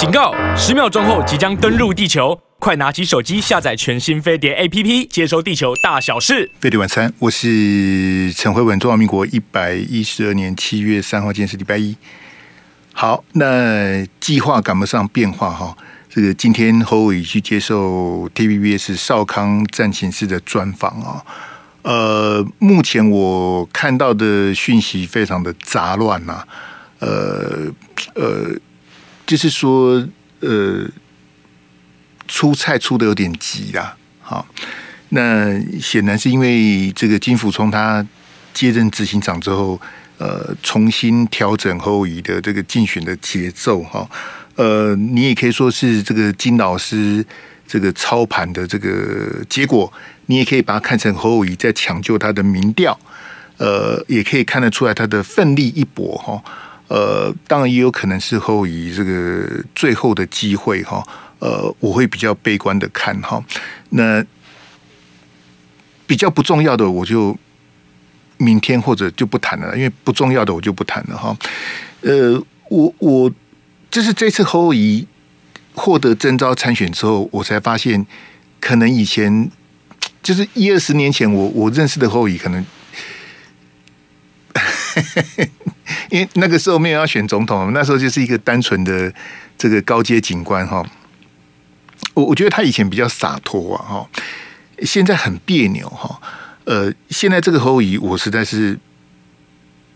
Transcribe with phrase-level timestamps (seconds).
[0.00, 0.34] 警告！
[0.56, 6.50] 十秒钟后即将登陆地球，快拿起手机下载全新飞碟 APP，接收地球大小事。
[6.58, 8.80] 飞碟晚餐，我是陈慧文。
[8.80, 11.94] 中华民国一百一十二年七月三号，今天是礼拜一。
[12.94, 15.76] 好，那计划赶不上变化哈。
[16.08, 21.22] 这个今天侯伟去接受 TVBS 少康战情室的专访啊。
[21.82, 26.42] 呃，目前我看到的讯息非常的杂乱呐，
[27.00, 27.70] 呃
[28.14, 28.50] 呃，
[29.30, 30.04] 就是说，
[30.40, 30.84] 呃，
[32.26, 34.44] 出菜出的有点急啦，好，
[35.10, 38.04] 那显然是因为这个金福聪他
[38.52, 39.80] 接任执行长之后，
[40.18, 44.10] 呃，重新调整侯友宜的这个竞选的节奏哈，
[44.56, 47.24] 呃，你也可以说是这个金老师
[47.68, 49.92] 这个操盘的这个结果。
[50.26, 52.98] 你也可以把它看成侯友宜在抢救他的民调，
[53.58, 56.42] 呃，也可以看得出来他的奋力一搏哈，
[56.90, 61.00] 呃，当然也有可能是侯友宜这个最后的机会哈，
[61.38, 63.40] 呃，我会比较悲观的看哈，
[63.90, 64.24] 那
[66.06, 67.38] 比较不重要的我就
[68.36, 71.36] 明天或者就不谈了，因为不重要的我就不谈了哈，
[72.02, 73.32] 呃，我我
[73.90, 75.06] 就是这次侯友宜
[75.74, 78.04] 获得征召参选之后，我才发现
[78.60, 79.50] 可能以前。
[80.22, 82.62] 就是一二十年前我，我认识的侯友宜可能，
[86.10, 89.12] 因为那个时候没有要选总统，那时候就是一个单纯的
[89.56, 90.84] 这个高阶警官哈。
[92.14, 94.08] 我我觉得他以前比较洒脱啊哈，
[94.82, 96.20] 现在很别扭哈。
[96.64, 98.78] 呃，现在这个侯友宜，我实在是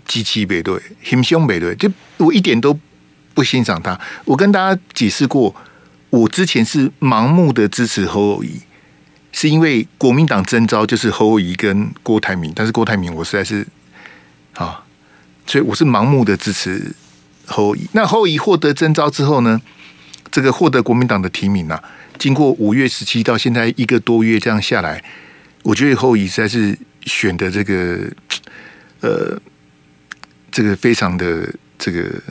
[0.06, 2.78] 极其背对，很凶背对，就我一点都
[3.34, 4.00] 不欣赏他。
[4.24, 5.54] 我跟大家解释过，
[6.10, 8.60] 我之前是盲目的支持侯友宜。
[9.36, 13.66] 是因为国民党征召就是侯友宜跟郭台铭，但是郭台铭我实在是
[14.52, 14.83] 啊，
[15.46, 16.94] 所以我是盲目的支持
[17.46, 17.86] 侯乙。
[17.92, 19.60] 那侯乙获得征召之后呢，
[20.30, 21.82] 这个获得国民党的提名啊，
[22.18, 25.02] 经过五月十七到现在一个多月这样下来，
[25.62, 27.98] 我觉得侯乙实在是选的这个
[29.00, 29.38] 呃，
[30.50, 32.10] 这个非常的这个。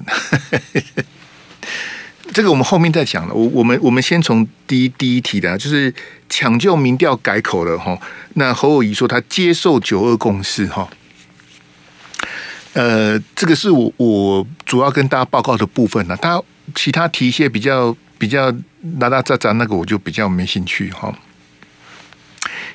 [2.34, 3.34] 这个我们后面再讲了。
[3.34, 5.94] 我我们我们先从第一第一题的，就是
[6.30, 7.96] 抢救民调改口了哈。
[8.36, 10.90] 那侯友宜说他接受九二共识哈。
[12.74, 16.18] 呃，这个是我我主要跟大家报告的部分呢。
[16.18, 16.42] 他
[16.74, 18.52] 其他提一些比较比较
[19.00, 21.14] 拉拉杂杂那个，我就比较没兴趣哈。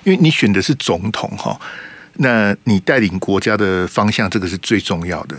[0.05, 1.61] 因为你选的是总统哈，
[2.15, 5.37] 那你带领国家的方向，这个是最重要的。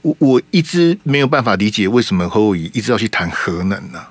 [0.00, 4.02] 我我一直没有办法理解为什么侯友宜一直要去谈核能呢？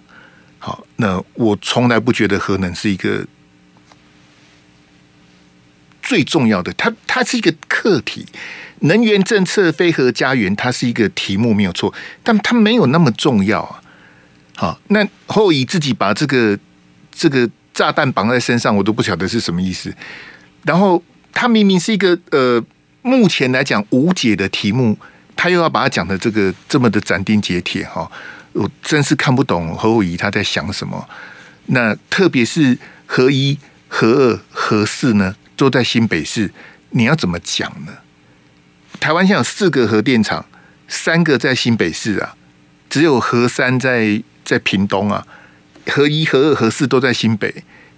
[0.59, 3.25] 好，那我从来不觉得核能是一个
[6.03, 8.27] 最重要的，它它是一个课题。
[8.83, 13.81] 能源政策非核家园，它是一个题目没有错，但它没有那么重要啊。
[14.55, 16.57] 好，那侯友宜自己把这个
[17.11, 19.93] 这个炸弹绑在身上，我都不晓得是什么意思。
[20.63, 21.01] 然后，
[21.31, 22.63] 他明明是一个呃，
[23.01, 24.97] 目前来讲无解的题目。
[25.35, 28.09] 他又要把他讲的这个这么的斩钉截铁哈，
[28.53, 31.09] 我真是看不懂侯友宜他在想什么。
[31.65, 32.77] 那特别是
[33.07, 33.57] 何一、
[33.87, 36.53] 何二、何四呢，都在新北市，
[36.91, 37.91] 你要怎么讲呢？
[39.03, 40.45] 台湾现在有四个核电厂，
[40.87, 42.37] 三个在新北市啊，
[42.89, 45.27] 只有核三在在屏东啊，
[45.87, 47.53] 核一、核二、核四都在新北，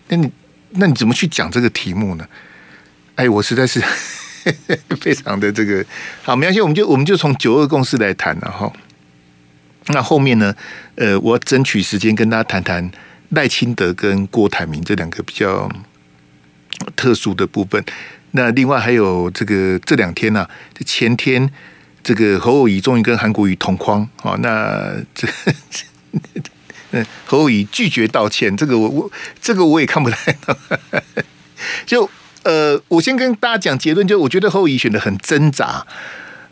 [0.07, 0.31] 那你
[0.71, 2.27] 那你怎么去讲这个题目呢？
[3.17, 3.79] 哎，我实在是。
[4.99, 5.85] 非常的这个
[6.23, 8.71] 好，没关系，我们就我们就从九二共识来谈了哈。
[9.87, 10.55] 那后面呢，
[10.95, 12.91] 呃，我要争取时间跟大家谈谈
[13.29, 15.69] 赖清德跟郭台铭这两个比较
[16.95, 17.83] 特殊的部分。
[18.35, 20.47] 那另外还有这个这两天呢、
[20.85, 21.49] 前天
[22.03, 24.35] 这个侯友宜终于跟韩国瑜同框啊。
[24.39, 25.27] 那这
[26.91, 30.55] 嗯， 侯友宜拒绝道歉，这个我我这个我也看不太懂，
[31.85, 32.09] 就。
[32.45, 35.83] 呃，我先跟大家讲结论，就我觉得侯友宜选的很挣扎，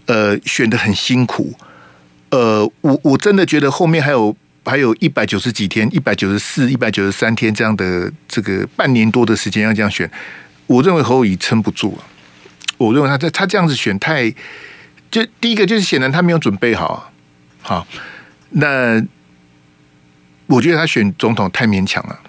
[0.07, 1.53] 呃，选的很辛苦，
[2.31, 10.09] 呃，我我真的觉得后面还有还有一百九十几天，一百九十四、一百九十三天这样的这个半年多的时间要这样选，
[10.67, 12.03] 我认为侯友宜撑不住了，
[12.77, 14.33] 我认为他这他这样子选太，
[15.11, 17.11] 就第一个就是显然他没有准备好，
[17.61, 17.87] 好，
[18.49, 19.03] 那
[20.47, 22.19] 我觉得他选总统太勉强了。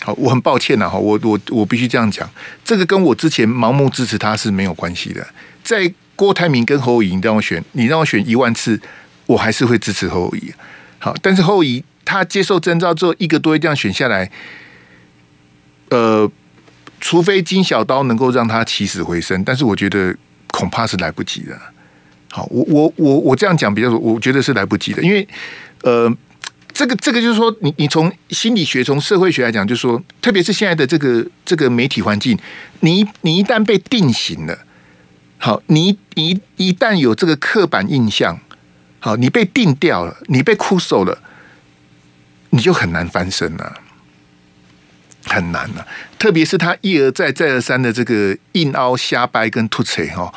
[0.00, 2.28] 好，我很抱歉呐，哈，我我我必须这样讲，
[2.64, 5.24] 这个跟我之前盲目支持他是没有关系的。
[5.62, 8.80] 在郭台铭跟侯友宜让我选，你让我选一万次，
[9.26, 10.52] 我还是会支持侯友宜。
[10.98, 14.28] 好，但是侯友宜他接受征召之后一个多月这样选下来，
[15.90, 16.28] 呃，
[17.02, 20.16] 除非金小刀能够让他起死回生，但是我觉得
[20.46, 21.60] 恐怕是来不及的。
[22.30, 25.28] 好，我我我我这样讲比较，我觉得是来不及的，因为
[25.82, 26.10] 呃。
[26.74, 32.38] 这个这个就是说，你你从心理学、从社会学来讲，就是说，特别是现在的这个这个媒体环境，
[32.80, 34.58] 你你一旦被定型了，
[35.36, 38.40] 好，你一一旦有这个刻板印象，
[39.00, 41.18] 好，你被定掉了，你被哭瘦了，
[42.48, 43.81] 你就很难翻身了，
[45.24, 45.86] 很难了。
[46.18, 50.32] 特别是他一而再、再而三的这个硬凹、瞎掰跟凸槌哈，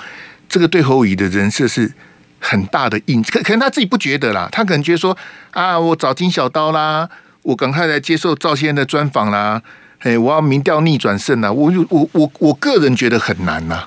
[0.50, 1.94] 这个对侯友宜的人设是。
[2.38, 5.18] 很大的印，可可能他自己不觉得啦，他可能觉得说
[5.50, 7.10] 啊，我找金小刀啦，
[7.42, 9.60] 我赶快来接受赵先生的专访啦，
[10.00, 13.86] 哎，我要民调逆转胜啦，我我我我个人觉得很难呐。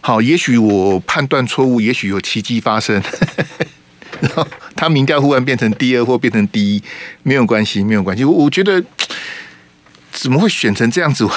[0.00, 3.00] 好，也许我判断错误，也许有奇迹发生，
[4.20, 4.44] 然后
[4.74, 6.82] 他民调忽然变成第二或变成第一，
[7.22, 8.24] 没有关系，没有关系。
[8.24, 8.82] 我我觉得
[10.24, 11.28] 怎么会选成这样子？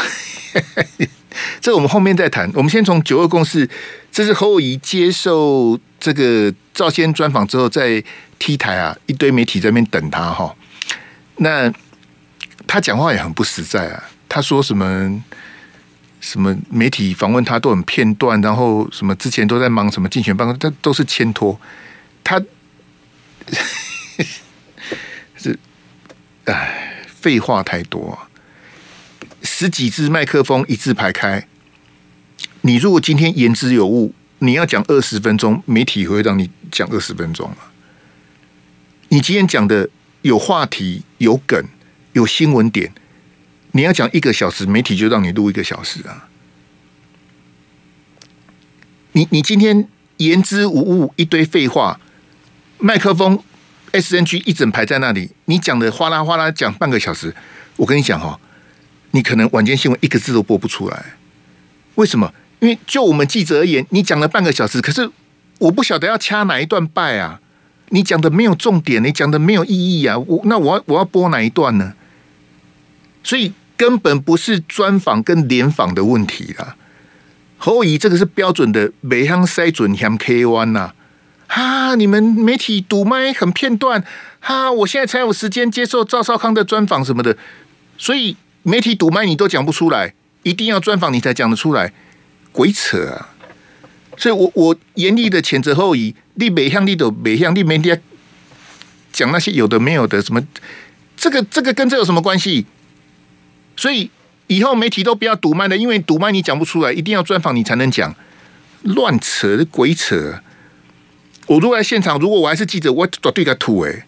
[1.60, 2.50] 这我们后面再谈。
[2.54, 3.70] 我们先从九二共识，
[4.10, 8.02] 这是侯友宜接受这个赵先专访之后，在
[8.40, 10.56] T 台啊，一堆媒体在那边等他哈。
[11.36, 11.70] 那
[12.66, 15.22] 他讲话也很不实在啊，他说什么
[16.22, 21.60] 什么媒体访问他都很片段，然后什么之前都在忙什么竞选办公室，这都是牵拖。
[22.24, 22.42] 他
[25.36, 25.60] 是
[26.46, 28.27] 哎，废话太多啊。
[29.60, 31.48] 十几支麦克风一字排开，
[32.62, 37.56] 你如果今天言之有物，你要讲二十分钟，媒体会让你讲二十分钟吗？
[39.10, 39.90] 你今天讲的
[40.22, 41.60] 有话题、有梗、
[42.14, 42.94] 有新闻点，
[43.72, 46.30] 你要讲一个小时，媒体就让你录一个小时啊！
[49.14, 49.88] 你你今天
[50.18, 52.00] 言之无物，一堆废话，
[52.78, 53.44] 麦克风
[53.92, 57.36] SNG 一整排在那里，你讲的哗啦哗啦讲半个小时，
[57.78, 58.40] 我跟你讲哈。
[59.18, 61.16] 你可能晚间新闻一个字都播不出来，
[61.96, 62.32] 为什么？
[62.60, 65.10] 因为就我们记者而言，你讲了半个小时，可是
[65.58, 67.40] 我不晓得要掐哪一段拜啊！
[67.90, 70.16] 你讲的没有重点，你讲的没有意义啊！
[70.20, 71.94] 我那我要我要播哪一段呢？
[73.24, 76.76] 所以根本不是专访跟联访的问题啦。
[77.58, 80.92] 侯友宜这个是标准的美香塞准向 K 弯呐！
[81.48, 84.04] 哈，你们媒体堵麦很片段，
[84.40, 87.36] 哈，我现在才有时间接受赵少康的专访什么的，
[87.98, 88.38] 所以。
[88.68, 91.94] 媒体堵麦你都讲不出来，一定要专访你才讲得出来，
[92.52, 93.30] 鬼扯啊！
[94.18, 97.96] 所以我我严厉的谴责侯友宜，你每项你都每项你媒体
[99.14, 100.46] 讲那些有的没有的什么，
[101.16, 102.66] 这个这个跟这有什么关系？
[103.78, 104.12] 所以
[104.48, 108.14] 以后媒体都不要堵麦了，因为堵麦你讲不出来，一定要专访你才能讲，
[108.82, 110.42] 乱扯鬼扯！
[111.46, 114.06] 我如果在现场，如果我还是记者，我绝对给他吐哎！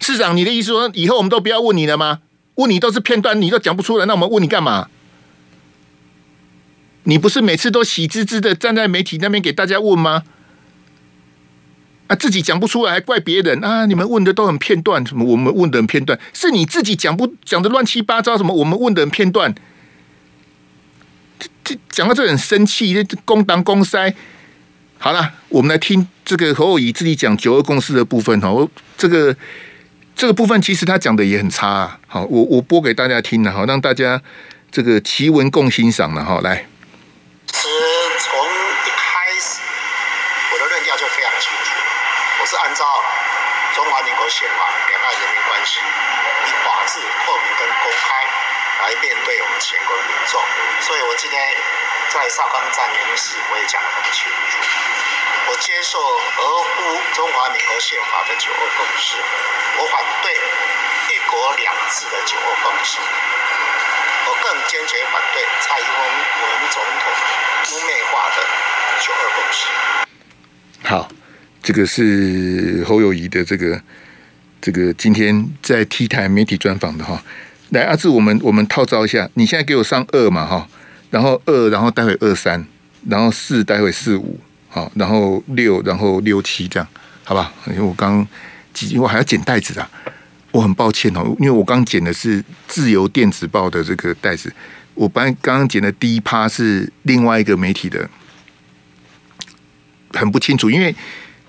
[0.00, 2.18] 市长，你的意思说以后我们都不要问你了吗？
[2.62, 4.88] 问你都是片段，你都讲不出来，那我们问你干嘛？
[7.04, 10.22] 你不是每次都喜滋滋的站在媒体那边给大家问吗？
[12.06, 13.86] 啊，自己讲不出来还怪别人啊！
[13.86, 18.36] 你们问的都很片段，什么我们问的很片段，是你自己讲不讲的乱七八糟？
[18.36, 19.52] 什么我们问的很片段？
[21.64, 24.14] 这讲到这很生气，这公当公塞。
[24.98, 29.36] 好了，我们来听这个侯友谊自己讲九二共识的部分哦，这个。
[30.14, 34.20] 这个部分其实他讲的也很差啊，好，我我播给大家听了哈，让大家
[34.70, 36.64] 这个奇闻共欣赏了哈，来。
[37.50, 37.68] 其实
[38.22, 39.58] 从一开始
[40.52, 41.74] 我的论调就非常清楚，
[42.38, 42.86] 我是按照
[43.74, 50.38] 中华民国宪法、两岸人民关系，以法治、透明跟公开来面对我们全国的民众，
[50.86, 51.36] 所以我今天
[52.12, 54.60] 在少康站联席我也讲得很清楚。
[55.48, 59.16] 我接受俄乌中华民国宪法的九二共识，
[59.80, 60.28] 我反对
[61.08, 63.00] 一国两制的九二共识，
[64.28, 67.08] 我更坚决反对蔡英文总统
[67.72, 68.44] 污蔑化的
[69.00, 69.66] 九二共识。
[70.84, 71.08] 好，
[71.62, 73.80] 这个是侯友宜的这个
[74.60, 77.22] 这个今天在 T 台媒体专访的哈。
[77.70, 80.68] 来，阿志，我们我们套招一下，你现在给我上二嘛哈，
[81.12, 82.66] 然后二，然后待会二三，
[83.06, 84.40] 然后四，待会四五。
[84.74, 86.88] 好，然后六，然后六七这样，
[87.24, 87.52] 好吧？
[87.66, 88.26] 因为我刚，
[88.72, 89.86] 几我还要剪袋子啊，
[90.50, 94.50] 我很抱歉哦，因为我刚剪的是自由电子报的这个袋子，
[94.94, 98.08] 我本来刚刚剪的第一趴是另外一个媒体的，
[100.14, 100.96] 很不清楚，因为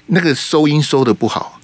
[0.07, 1.61] 那个收音收的不好。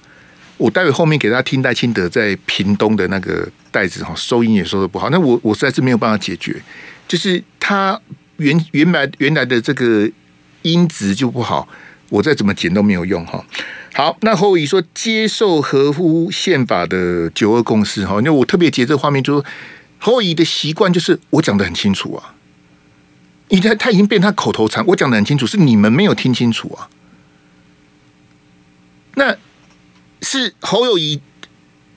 [0.56, 6.58] 我待会后面给大家听戴清德在屏东的那个袋子哈，收音也收的不好，那我我实在是没有办法解决，
[7.10, 8.00] 就是他
[8.36, 10.08] 原原来原来的这个。
[10.62, 11.66] 音质就不好，
[12.10, 13.42] 我再怎么剪都没有用哈。
[13.94, 19.46] 好，那侯友宜说接受合乎宪法的九二共识哈，因为我特别截这画面，就是
[19.96, 22.34] 侯友宜的习惯就是我讲得很清楚啊，
[23.48, 26.90] 因为他他已经变他口头禅，我讲得很清楚，是你们没有听清楚啊。
[29.14, 29.34] 那
[30.20, 31.22] 是侯友宜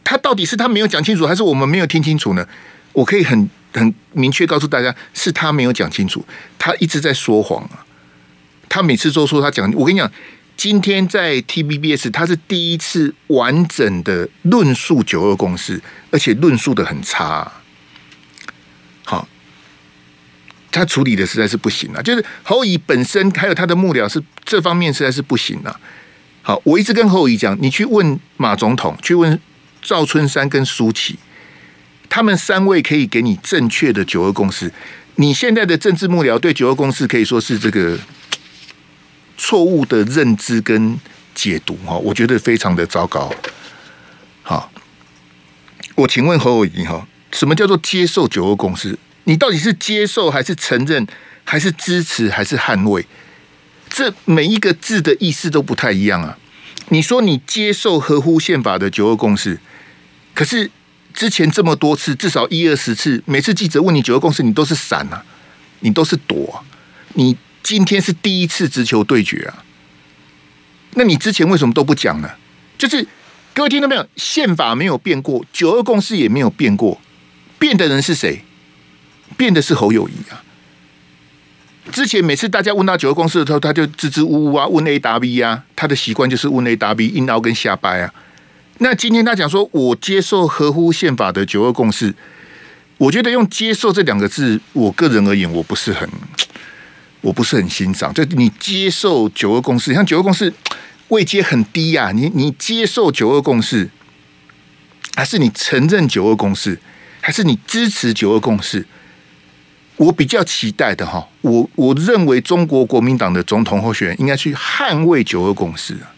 [0.05, 2.48] 他到底是他没有讲清楚，还是我们没有听清楚呢？
[2.93, 6.25] 我可以很很明确告诉大家，是他没有讲清楚，
[6.60, 7.84] 他一直在说谎啊！
[8.70, 10.12] 他每次都说他讲，我跟你讲，
[10.56, 17.51] 今天在 TVBS 他是第一次完整的论述九二共识，而且论述的很差。
[19.03, 19.27] 好，
[20.72, 22.01] 他处理的实在是不行啊！
[22.01, 25.80] 就是侯乙本身还有他的幕僚是这方面实在是不行啊。
[26.42, 29.39] 好，我一直跟侯乙讲，你去问马总统，去问
[29.82, 31.18] 赵春山跟苏起。
[32.13, 34.72] 他们三位可以给你正确的九二共识。
[35.15, 37.98] 你现在的政治幕僚对九二共识可以说是这个
[39.36, 41.00] 错误的认知跟
[41.34, 43.34] 解读哈，我觉得非常的糟糕。
[44.43, 44.72] 好，
[45.96, 48.96] 我请问侯友宜哈，什么叫做接受九二共识？
[49.24, 51.08] 你到底是接受还是承认，
[51.43, 53.08] 还是支持，还是捍卫？
[53.89, 56.38] 这每一个字的意思都不太一样啊。
[56.89, 59.60] 你说你接受合乎宪法的九二共识，
[60.36, 60.70] 可是。
[61.13, 65.24] 之前这么多次，至少一二十次，每次记者问你九二共识，你都是闪啊，
[65.82, 66.63] 你都是躲。
[67.13, 69.63] 你今天是第一次直球对决啊，
[70.96, 72.32] 那你之前为什么都不讲呢？
[72.77, 73.08] 就是
[73.53, 74.05] 各位听到没有？
[74.15, 77.00] 宪法没有变过，九二共识也没有变过，
[77.60, 78.43] 变的人是谁？
[79.38, 80.43] 变的是侯友谊啊。
[81.91, 88.13] 之前每次大家问到九二共识的时候，他就支支吾吾啊，问 A 答 B 啊，他的习惯就是问 A 答 B，硬凹跟瞎掰啊。
[88.80, 92.13] 那今天他讲说，我接受合乎宪法的九二共识，
[92.98, 96.10] 我觉得用“接受”这两个字，我个人而言，我不是很，
[97.22, 98.13] 我不是很欣赏。
[98.13, 100.51] 就你接受九二共识，像九二共识
[101.10, 103.89] 位阶很低呀，你你接受九二共识，
[105.15, 106.80] 还是你承认九二共识，
[107.22, 108.86] 还是你支持九二共识？
[109.98, 116.12] 我比较期待的哈，我我认为中国国民党的总统候选人应该去捍卫九二共识啊。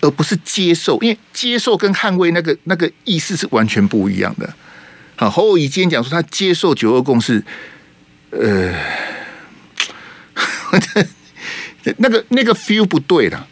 [0.00, 4.54] 而不是接受，因为接受跟捍卫那个那个意思是完全不一样的。
[5.16, 7.42] 好，侯友宜今天讲说他接受九二共识，
[8.28, 8.74] 呃，
[11.96, 13.46] 那个那个 feel 不对了，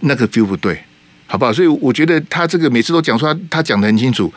[0.00, 0.84] 那个 feel 不对，
[1.26, 1.52] 好不好？
[1.52, 4.30] 所以我觉得他这个每次都讲说他他讲得很清楚，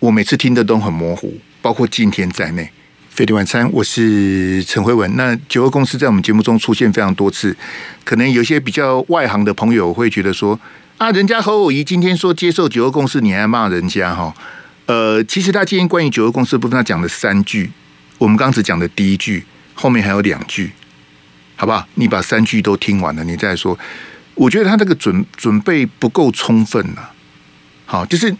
[0.00, 2.68] 我每次听的都很模糊，包括今天在内。
[3.10, 5.14] 飞碟晚餐，我是陈慧文。
[5.16, 7.56] 那九二共识在我们节目中出现非常多次，
[8.04, 10.58] 可能有些比较外行的朋友会觉得说。
[10.98, 14.34] 啊，人家侯友宜今天说接受九二共识，你还骂人家哈？
[14.86, 17.70] 呃，其实他今天关于九二共识部分，他讲了三句，
[18.18, 20.72] 我们刚刚只讲的第一句，后面还有两句，
[21.54, 21.86] 好不好？
[21.94, 23.78] 你把三句都听完了，你再说。
[24.34, 27.12] 我觉得他这个准准备不够充分了。
[27.86, 28.34] 好，就是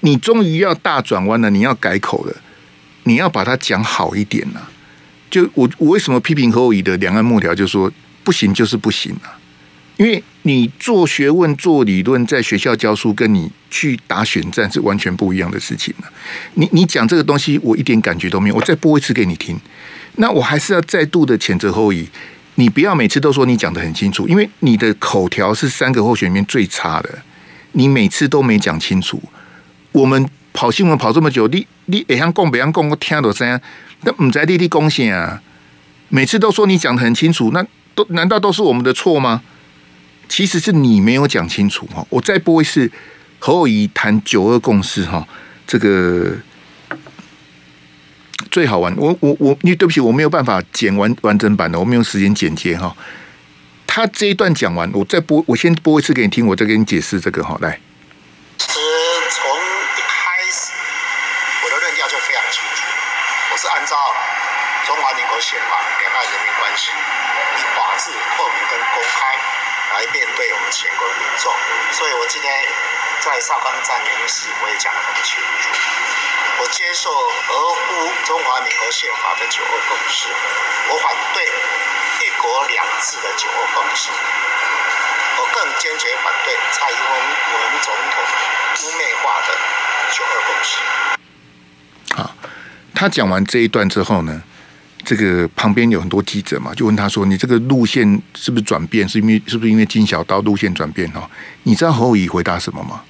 [0.00, 2.36] 你终于要大转弯了，你要改口了，
[3.02, 4.70] 你要把它讲好一点了。
[5.28, 7.90] 就我我为什么批评侯友宜的两岸幕僚，就说
[8.22, 9.34] 不行就是不行啊。
[9.96, 15.94] 因为你做学问、做理论，在学校教书，跟你去打选战是完全不一样的事情。
[16.54, 18.54] 你你讲这个东西，我一点感觉都没有。
[18.54, 19.58] 我再播一次给你听。
[20.16, 22.06] 那我还是要再度的谴责后裔，
[22.56, 27.10] 你不要每次都说你讲得很清楚，因为你的口条是三个候选人里面最差的。
[27.72, 29.20] 你每次都没讲清楚。
[29.92, 33.58] 我们跑新闻跑这么久，你你北向讲北向讲，我听到声，
[34.02, 35.40] 那唔在地地贡献啊。
[36.10, 39.42] 每次都说你讲得很清楚，那都难道都是我们的错吗？
[40.36, 42.90] 其实是你没有讲清楚哈，我再播一次
[43.38, 45.24] 和我姨谈九二共识哈，
[45.64, 46.34] 这个
[48.50, 48.92] 最好玩。
[48.96, 52.96] 我我我，你对不起，我没有办法剪完完整版的，我没有时间剪接哈。
[53.86, 57.56] 他这一段讲完，我再播，我先播一次给你听，我再给你解释这个哈。
[57.60, 57.78] 来，
[58.58, 58.74] 实
[59.30, 59.38] 从
[59.94, 60.18] 一开
[60.50, 60.74] 始
[61.62, 62.82] 我的论调就非常清楚，
[63.54, 63.94] 我是按照
[64.84, 69.38] 中华民国宪法两岸人民关系，以法治、透明跟公开。
[69.94, 71.52] 来面对我们全国民众，
[72.26, 72.50] 今天
[73.20, 75.68] 在少康站联席，我也讲得很清楚。
[76.60, 80.28] 我接受俄乌中华民国宪法的九二共识，
[80.88, 84.08] 我反对一国两制的九二共识，
[85.36, 88.22] 我更坚决反对蔡英文总统
[88.80, 89.54] 污蔑化的
[90.12, 90.78] 九二共识。
[92.16, 92.34] 好，
[92.94, 94.42] 他讲完这一段之后呢？
[95.04, 99.08] 这个旁边有很多记者嘛，就问他说：“你这个路线是不是转变？
[99.08, 101.30] 是因为是不是因为金小刀路线转变？”哈，
[101.64, 103.02] 你知道侯友宜回答什么吗？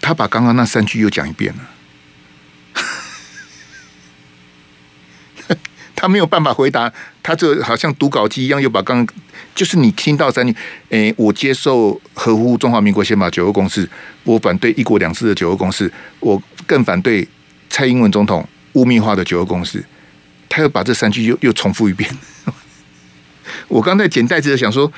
[0.00, 1.60] 他把刚刚那三句又讲一遍了。
[5.94, 9.06] 他没有办法回答，他就好像读稿机一样，又把刚
[9.54, 10.56] 就是你听到三句，
[10.88, 13.88] 诶，我接受合乎中华民国宪法九二共识，
[14.24, 17.28] 我反对一国两制的九二共识，我更反对
[17.68, 18.48] 蔡英文总统。
[18.74, 19.84] 污名化的九二共识，
[20.48, 22.10] 他又把这三句又又重复一遍。
[23.68, 24.92] 我刚才剪袋子的想说，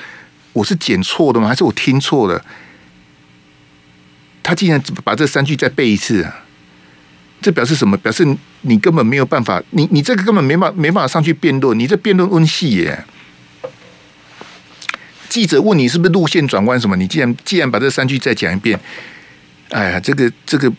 [0.53, 1.47] 我是剪错的吗？
[1.47, 2.43] 还是我听错了？
[4.41, 6.43] 他竟然把这三句再背一次啊！
[7.41, 7.95] 这表示什么？
[7.97, 8.25] 表示
[8.61, 13.05] 你根本没有办法，你你这个根本没办没法上去辩论，你这辩论温戏耶！
[15.29, 16.95] 记者问你是不是路线转弯什么？
[16.95, 18.79] 你既然既然把这三句再讲一遍，
[19.69, 20.71] 哎呀，这个这个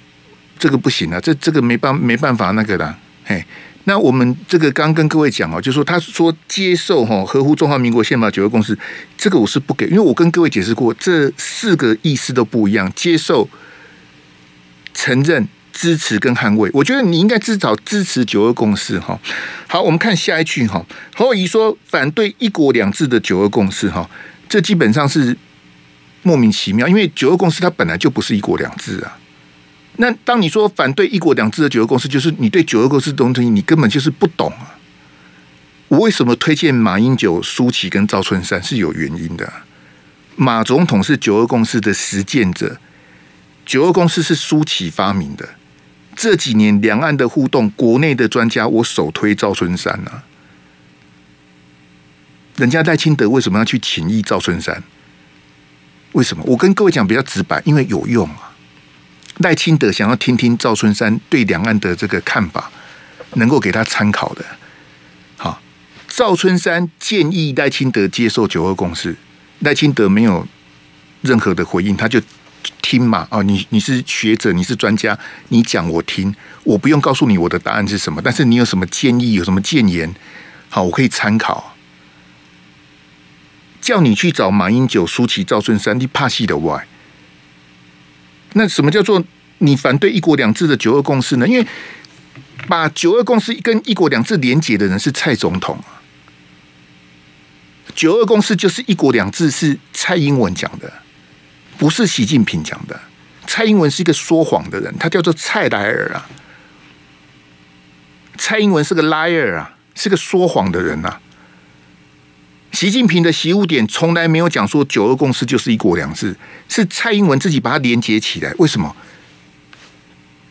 [0.59, 1.21] 这个不行啊！
[1.21, 2.95] 这这个没办没办法那个的，
[3.25, 3.45] 嘿。
[3.85, 8.79] 那我们这个刚跟各位讲哦，就是说他说接受哈合乎中华民国宪法九二共识，
[9.19, 13.49] 这个我是不给，因为我跟各位解释过，这四个意思都不一样，接受、
[14.93, 15.49] 承认。
[15.77, 19.19] 支持跟捍卫，我觉得你应该至少支持九二共识哈。
[19.67, 20.81] 好，我们看下一句哈。
[21.17, 24.09] 侯友宜说反对一国两制的九二共识哈，
[24.49, 25.37] 这基本上是
[26.23, 29.19] 莫名其妙，因为九二共识它本来就不是一国两制啊。
[29.97, 34.75] 那当你说反对一国两制的九二共识，就是你对九二共识东西你根本就是不懂啊。
[35.89, 39.53] 我为什么推荐马英九、苏起跟赵春山是有原因的。
[40.35, 42.79] 马总统是九二共识的实践者，
[43.65, 45.51] 九二共识是苏起发明的。
[46.17, 50.25] 这几年两岸的互动，国内的专家我首推赵春山啊。
[52.57, 54.83] 人家赖清德为什么要去请益赵春山？
[56.13, 56.43] 为什么？
[56.47, 58.54] 我跟各位讲比较直白，因为有用啊。
[59.39, 62.71] 赖清德想要听听赵春山对两岸的这个看法，
[63.35, 64.45] 能够给他参考的。
[65.37, 65.61] 好，
[66.09, 69.17] 赵春山建议赖清德接受九二共识，
[69.61, 70.47] 赖清德没有
[71.23, 72.21] 任何的回应，他就。
[72.81, 80.15] 听嘛，哦，你你是学者，你是专家，你讲我听，我不用告诉你我的答案是什么，但是你有什么建议，有什么建言，
[80.69, 81.75] 好，我可以参考。
[83.81, 86.87] 叫你去找马英九、苏起、赵春山，你怕戏的外。
[88.55, 89.23] 那什么叫做
[89.59, 91.47] 你反对一国两制的九二共识呢？
[91.47, 91.67] 因为
[92.67, 96.03] 把九二共识跟一国两制连结的人是蔡总统啊。
[97.95, 100.93] 九二共识就是一国两制，是蔡英文讲的。
[101.77, 103.01] 不是习近平讲的，
[103.47, 106.27] 蔡英文是一个说谎的人，他叫做蔡莱尔啊。
[108.37, 111.21] 蔡英文是个 liar 啊，是个说谎的人啊。
[112.75, 116.37] 习近平的习武点从来没有讲说九二共识就是一国两制，
[116.69, 118.53] 是蔡英文自己把它连接起来。
[118.59, 118.95] 为什么？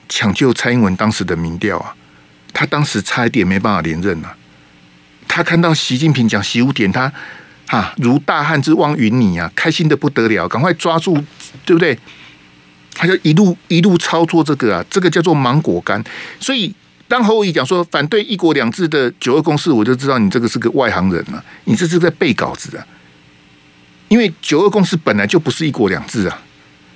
[0.08, 1.94] 抢救蔡英文当时的民调啊，
[2.54, 4.38] 他当时差一点没办法连任啊。
[5.28, 7.12] 他看到习近平讲习武点，他。
[7.68, 11.16] 啊，如大汉之望云霓啊，开心的不得了，赶快抓住，
[11.66, 11.98] 对不对？
[12.94, 16.04] 他就一路一路操作这个啊，这个叫做芒果干。
[16.40, 16.72] 所以
[17.08, 22.88] 当侯友宜讲说反对一国两制的九二共识，我就知道你这个是个外行人了，啊，你这是在背稿子啊。
[24.10, 26.42] 因为九二共识本来就不是一国两制啊，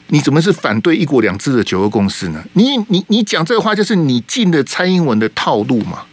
[0.08, 2.44] 你怎么是反对一国两制的九二共识呢？
[2.54, 6.06] 你你你讲这话，就是你进了蔡英文的套路嘛。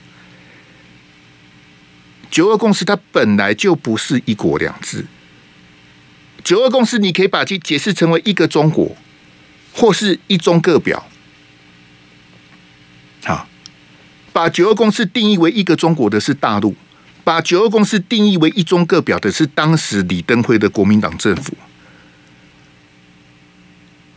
[2.30, 5.06] 九二共识它本来就不是一国两制。
[6.42, 8.96] 九二共识你可以把其解释成为一个中国，
[9.72, 11.06] 或是一中各表。
[13.24, 13.46] 好，
[14.34, 16.74] 把九二共识定义为一个中国的是大陆，
[17.22, 21.54] 把九二共识定义为一中各表的是当时李登辉的国民党政府。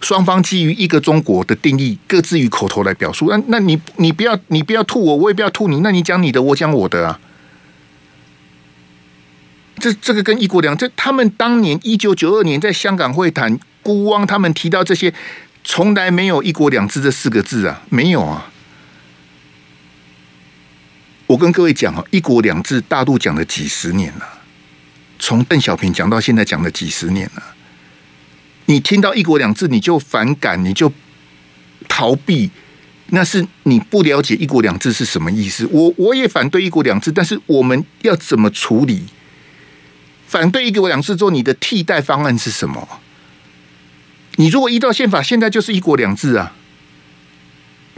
[0.02, 3.30] 双方基于一个中国的定义，各自于口头来表述。
[3.30, 5.82] 那那你你不要你不要吐我，我也不要吐你。
[5.82, 7.20] 那你讲你的，我讲我的啊。
[9.80, 15.14] 这这个跟一国两制，他们当年一九九二年在香港会谈，辜汪他们提到这些，
[15.64, 18.50] 从来没有一国两制这四个字啊，没有啊。
[21.28, 24.26] 我跟各位讲啊，一国两制大陆讲了几十年了，
[25.20, 27.44] 从邓小平讲到现在讲了几十年了。
[28.66, 30.92] 你听到一国两制你就反感，你就
[31.88, 32.50] 逃避，
[33.08, 35.68] 那是你不了解一国两制是什么意思。
[35.72, 39.04] 我我也反对一国两制，但是我们要怎么处理？
[40.28, 43.00] 反对一国两制之后，你的替代方案是什么？
[44.36, 46.54] 你如果依照宪法，现在就是一国两制啊。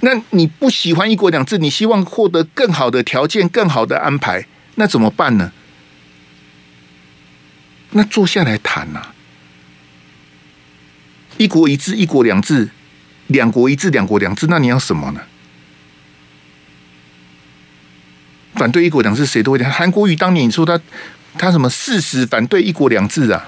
[0.01, 5.51] 那你不喜欢一国两制，你希望获得更好的条件、更好的安排，那怎么办呢？
[7.91, 9.01] 那坐下来谈呐，
[11.37, 12.69] 一国一制、一国两制，
[13.27, 15.21] 两国一制、两国两制，那你要什么呢？
[18.55, 19.71] 反对一国两制，谁都会讲。
[19.71, 20.79] 韩国瑜当年你说他。
[21.37, 23.47] 他什么事实反对一国两制啊？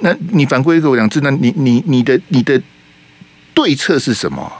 [0.00, 2.60] 那你反对一国两制，那你你你的你的
[3.54, 4.52] 对策是什么？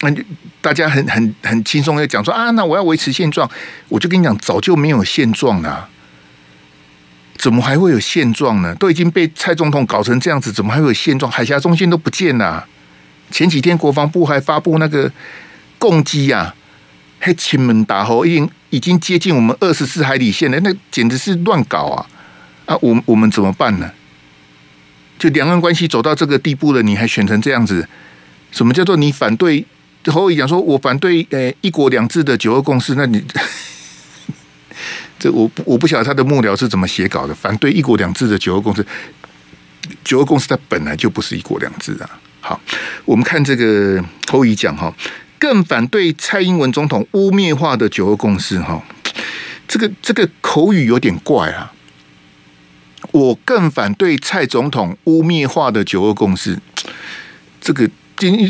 [0.00, 0.10] 那
[0.60, 3.50] 大家很很很轻松的讲说啊，那我要维持现状，
[3.88, 5.88] 我就跟你讲，早就没有现状了，
[7.36, 8.74] 怎么还会有现状呢？
[8.76, 11.30] 都已经被蔡总统搞成这样子，怎么还会有现状？
[11.30, 12.66] 海峡中心都不见了，
[13.30, 15.12] 前几天国防部还发布那个
[15.78, 16.54] 攻击呀。
[17.24, 22.06] 还亲门大炮已经已经接近我们二十四海里线了，那简直是乱搞啊！
[22.66, 23.88] 啊，我我们怎么办呢？
[25.22, 27.86] 就两岸关系走到这个地步了，你还选成这样子？
[28.50, 29.64] 什么叫做你反对？
[30.06, 33.22] 侯友讲说，我反对呃一国两制的九二共识，那你
[35.20, 37.32] 这我我不晓得他的幕僚是怎么写稿的。
[37.32, 38.84] 反对一国两制的九二共识，
[40.02, 42.18] 九二共识它本来就不是一国两制啊。
[42.40, 42.60] 好，
[43.04, 44.92] 我们看这个侯友宜讲哈，
[45.38, 48.82] 更反对蔡英文总统污蔑化的九二共识哈，
[49.68, 51.72] 这个这个口语有点怪啊。
[53.12, 56.58] 我更反对蔡总统污蔑化的九二共识，
[57.60, 57.88] 这个。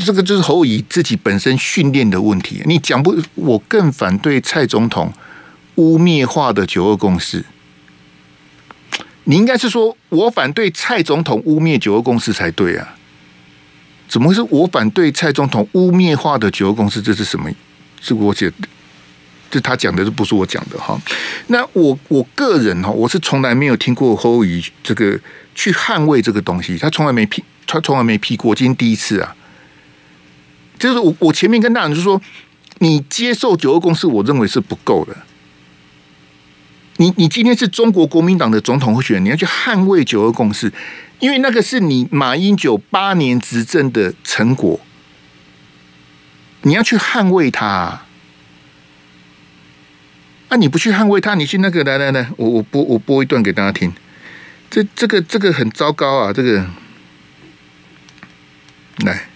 [0.05, 2.61] 这个就是侯乙自己本身训练的问题。
[2.67, 5.11] 你讲不，我更反对蔡总统
[5.77, 7.43] 污蔑化的九二共识。
[9.25, 12.97] 你应该是说我反对蔡总统污蔑九二共识才对啊？
[14.09, 17.01] 怎么会是我反对蔡总统污蔑化的九二共识？
[17.01, 17.51] 这是什么？
[17.99, 18.69] 是我写的，
[19.53, 20.99] 这他讲的，这不是我讲的哈。
[21.49, 25.21] 那我我个人哈，我是从来没有听过侯友这个
[25.55, 29.37] 去捍卫这个东西，他从来没批，他从来没批过，今天第一次啊。
[30.79, 32.19] 就是我，我前面跟大人就说，
[32.79, 35.15] 你接受九二共识，我认为是不够的。
[36.97, 40.73] 你你今天是中国国民党的总统候选人，你要去捍卫九二共识，
[41.19, 44.81] 因为那个是你马英九八年执政的成果，
[46.63, 48.07] 你要去捍卫它。
[50.53, 53.91] 那你不去捍卫它，你去那个来来来，我我播我播一段给大家听。
[54.69, 56.63] 这这个这个很糟糕啊，这个
[58.99, 59.29] 来。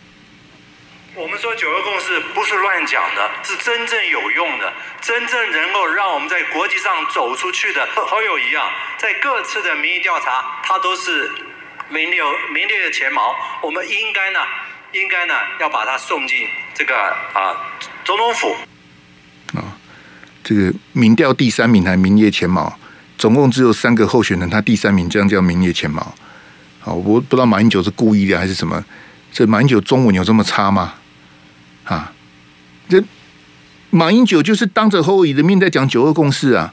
[1.15, 7.89] 我们说九二共识不是乱讲的，是真正有用的，真正能够让我们在国际上走出去的。
[7.95, 11.31] 侯友宜啊，在各次的民意调查，他都是
[11.89, 12.21] 名列
[12.53, 13.35] 名列前茅。
[13.63, 14.41] 我们应该呢，
[14.93, 16.95] 应该呢，要把他送进这个
[17.33, 17.57] 啊
[18.05, 18.55] 总统府。
[20.47, 22.79] 这个民调第三名还名列前茅，
[23.19, 26.15] 总共只有三个候选人，他第三名，这样叫名列前茅。
[26.79, 28.85] 好，我不知道马英九是故意的还是什么。
[29.33, 30.95] 这马英九中文有这么差吗？
[31.83, 32.13] 啊，
[32.89, 33.03] 这
[33.91, 36.73] 马英九就是当着侯友的面在讲九二共识啊，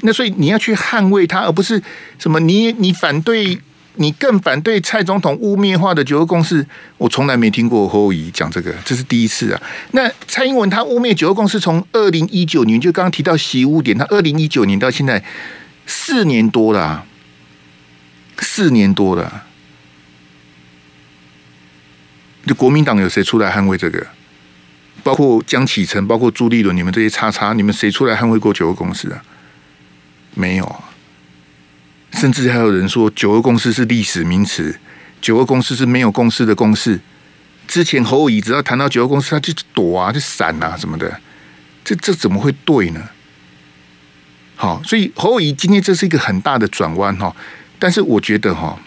[0.00, 1.80] 那所以你要去捍卫他，而不是
[2.18, 3.56] 什么你你反对，
[3.96, 6.66] 你更反对蔡总统污蔑化的九二共识。
[6.98, 9.62] 我从来没听过侯友宜讲这个，这是第一次啊。
[9.92, 15.22] 那蔡英文他污蔑九二共识，从二零一九年就刚刚提到习污点，他二零一九年到现在
[15.86, 17.04] 四年多了，
[18.38, 19.44] 四年多了。
[22.46, 24.06] 就国民党有谁出来捍卫这个？
[25.02, 29.22] 包括江启臣，包括朱立伦，你们这些叉叉，你们谁出来捍卫过九二共识啊？
[30.34, 30.82] 没有，
[32.12, 34.78] 甚至还有人说九二共识是历史名词，
[35.20, 37.00] 九二共识是没有共识的共识。
[37.68, 41.20] 之前侯友宜只要谈到九二共识，他就躲啊，就闪啊什么的，
[41.84, 43.02] 这这怎么会对呢？
[44.54, 47.34] 好，所以侯友宜今天这是一个很大的转弯哈，
[47.78, 48.78] 但是我觉得哈，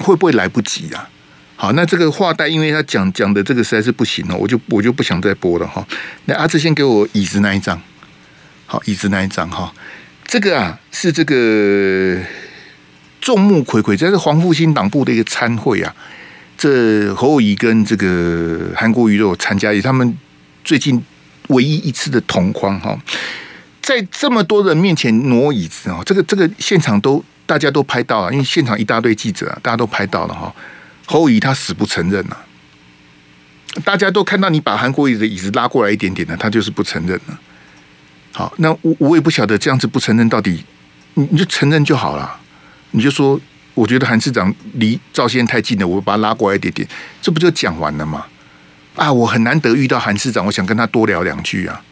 [0.00, 1.08] 会不会来不及啊？
[1.54, 5.86] 好，那这个话带，因为他讲讲的这个实在是不行了，我就我就不想再播了哈。
[6.26, 7.80] 那阿志先给我椅子那一张，
[8.66, 9.72] 好，椅子那一张哈。
[10.26, 12.20] 这个啊是这个
[13.20, 15.94] 众目睽睽，这是黄复兴党部的一个参会啊。
[16.58, 20.16] 这侯友宜跟这个韩国瑜都有参加，也他们
[20.64, 21.02] 最近
[21.48, 22.98] 唯一一次的同框哈，
[23.82, 30.52] 在这么多人面前挪椅子啊，这个这个现场都大家都拍到了，因为现场一大堆记者啊，大家都拍到了哈。
[31.04, 32.42] 侯友宜他死不承认了、啊，
[33.84, 37.38] 大家都看到你把韩国瑜的椅子拉过来一点点的，他就是不承认了。
[38.36, 40.62] 好，那我我也不晓得这样子不承认到底，
[41.14, 42.38] 你你就承认就好了，
[42.90, 43.40] 你就说
[43.72, 46.86] 我觉得韩市长离赵先太近了，我把他拉过来一点点，
[47.22, 48.26] 这不就讲完了吗？
[48.94, 51.82] 啊，我很难得遇到韩市长，我想跟他多聊两句啊。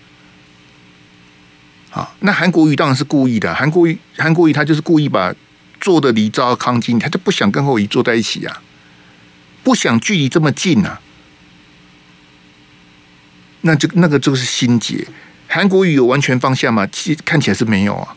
[1.88, 5.34] 好，那韩国瑜当然是故意的，韩国瑜韩国瑜他就是故意把
[5.80, 8.60] 坐的离赵康近，他就不想跟侯友坐在一起啊。
[9.62, 11.00] 不想距离这么近、啊，
[13.62, 15.08] 那这那个就是心结。
[15.54, 16.84] 韩国瑜有完全放下吗？
[16.90, 18.16] 其实看起来是没有啊。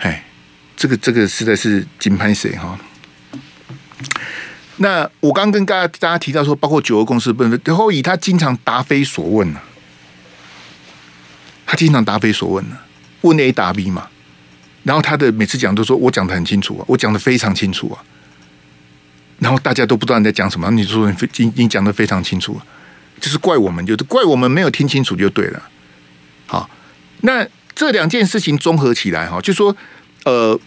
[0.00, 0.22] 哎，
[0.76, 2.78] 这个这个实在是金拍谁哈？
[4.76, 9.60] 那我刚跟大家大家提到说，包括九二共识部分，然后以他经常答非所问呢、
[11.64, 12.84] 他经常答非所问呢、啊，
[13.22, 14.06] 问 A 答 B 嘛。
[14.82, 18.04] 然后他的每次讲都说我讲得很清楚啊，我讲得非常清楚啊。
[19.38, 22.60] 然后大家都不知道你在讲什么，你说你你讲的非常清楚，
[23.18, 25.62] 就是怪我们，就是怪我们没有听清楚就对了。
[26.46, 26.68] 好，
[27.22, 29.76] 那这两件事情综合起来哈，就说
[30.24, 30.58] 呃，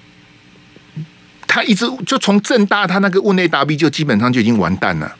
[1.48, 5.16] 他一直就从政大他那个问内答 B 就基本上就已经完蛋了。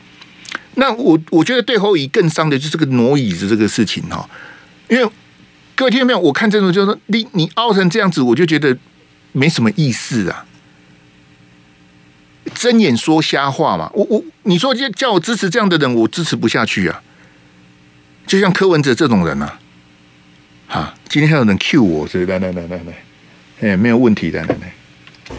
[0.74, 4.28] 那我我觉得对侯友宜更伤的就是这个挪椅子这个事情哈，
[4.88, 5.10] 因为
[5.74, 6.18] 各位听到没有？
[6.18, 8.76] 我看这种就是你你凹成这样子，我就觉得
[9.32, 10.46] 没什么意思啊。
[12.54, 13.90] 睁眼说瞎话嘛。
[13.94, 17.02] 我我你说叫叫我支持这样的人，我支持不下去啊。
[18.26, 19.59] 就像柯文哲这种人啊，
[20.72, 24.72] 哈，今天还有人 cue 我，是来来来来来，哎，没有问题的，来来。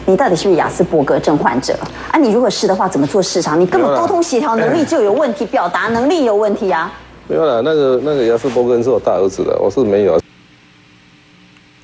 [0.04, 1.72] 你到底是不是雅斯伯格症患者
[2.10, 2.18] 啊？
[2.18, 3.58] 你如果是的话，怎么做市场？
[3.58, 6.92] 你根本沟通协调能力就有问题，表达能力有问题啊。
[7.28, 10.20] 没有啦，那个那个雅斯伯格是我大儿子的，我是没有。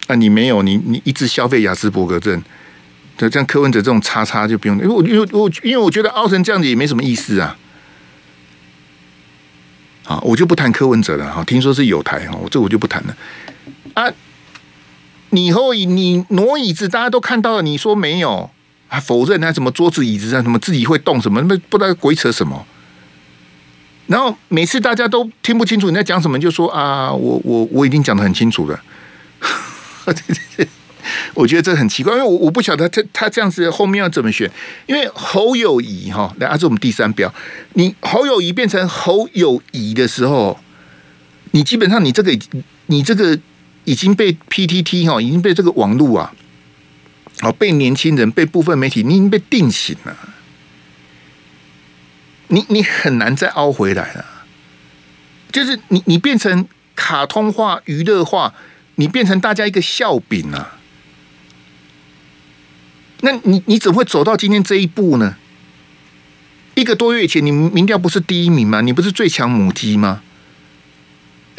[0.08, 2.42] 啊，你没有，你你一直消费雅斯伯格症，
[3.16, 7.56] 对，像柯文哲这种叉叉就不用，因为我因为我因为我觉得凹成这样子也没什么意思啊。
[10.08, 11.44] 啊，我就不谈柯文哲了哈。
[11.44, 13.14] 听说是有台哈，我这我就不谈了。
[13.92, 14.10] 啊，
[15.30, 18.50] 你后椅你挪椅子，大家都看到了，你说没有，
[18.88, 22.64] 还否认还什么桌子椅子啊，什么自己会动什么，那不知道鬼扯什么。
[24.06, 28.82] 然后每次大家都听不清楚你在讲什么，就说啊，我我我已经讲得很清楚了。
[31.34, 34.50] 我觉得这很奇怪，因为我我不晓得他他这样子后面要怎么选，
[34.86, 37.32] 因为侯友宜哈，来，这是我们第三标，
[37.74, 40.58] 你侯友宜变成侯友宜的时候，
[41.52, 42.36] 你基本上你这个
[42.86, 43.38] 你这个
[43.84, 46.34] 已经被 PTT 哈，已经被这个网络啊，
[47.42, 50.16] 哦，被年轻人被部分媒体，你已经被定型了，
[52.48, 54.24] 你你很难再凹回来了，
[55.52, 58.54] 就是你你变成卡通化、娱乐化，
[58.96, 60.77] 你变成大家一个笑柄啊。
[63.20, 65.36] 那你你怎么会走到今天这一步呢？
[66.74, 68.80] 一个多月前，你民调不是第一名吗？
[68.80, 70.20] 你不是最强母鸡吗？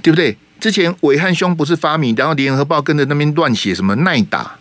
[0.01, 0.37] 对不对？
[0.61, 4.57] 之前暐瀚兄不是发明，然后联合报跟着那边乱写什么耐打，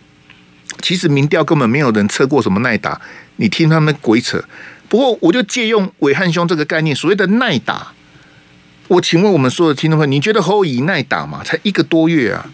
[0.82, 3.00] 其实民调根本没有人测过什么耐打，
[3.36, 4.44] 你听他们鬼扯。
[4.88, 7.92] 不过我就借用暐瀚兄这个概念，所谓的耐打，
[8.88, 11.42] 我请问我们所有的听众朋友，你觉得侯友宜耐打吗？
[11.44, 12.50] 才一个多月啊，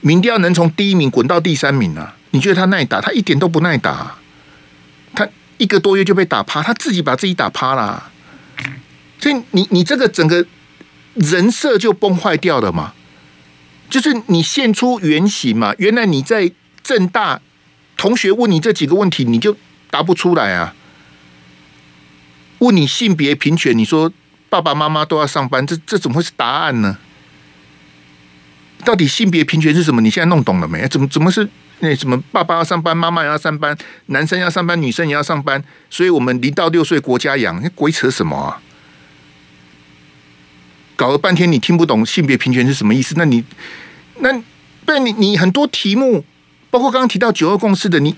[0.00, 2.16] 民调能从第一名滚到第三名啊？
[2.30, 3.00] 你觉得他耐打？
[3.00, 4.16] 他一点都不耐打，
[5.14, 8.10] 他一个多月就被打趴，他自己把自己打趴了。
[9.18, 10.46] 所以你你这个整个
[11.14, 12.92] 人设就崩坏掉了嘛？
[13.90, 15.74] 就是你现出原形嘛？
[15.78, 17.40] 原来你在正大
[17.96, 19.56] 同学问你这几个问题，你就
[19.90, 20.74] 答不出来啊？
[22.58, 24.12] 问你性别平权，你说
[24.50, 26.98] 爸爸妈妈都要上班，这这怎么会是答案呢？
[28.84, 30.00] 到底性别平权是什么？
[30.00, 30.86] 你现在弄懂了没？
[30.86, 31.48] 怎么怎么是？
[31.80, 38.60] 那什么，爸爸要上班，妈妈也要上班，男生要上班，女生也要上班，所以我们零到六岁国家养，那鬼扯什么啊？
[40.96, 43.14] 搞了半天你听不懂性别平权是什么意思？
[43.16, 43.44] 那你
[44.16, 44.32] 那
[44.84, 46.24] 不然你你很多题目，
[46.70, 48.16] 包括刚刚提到九二共识的，你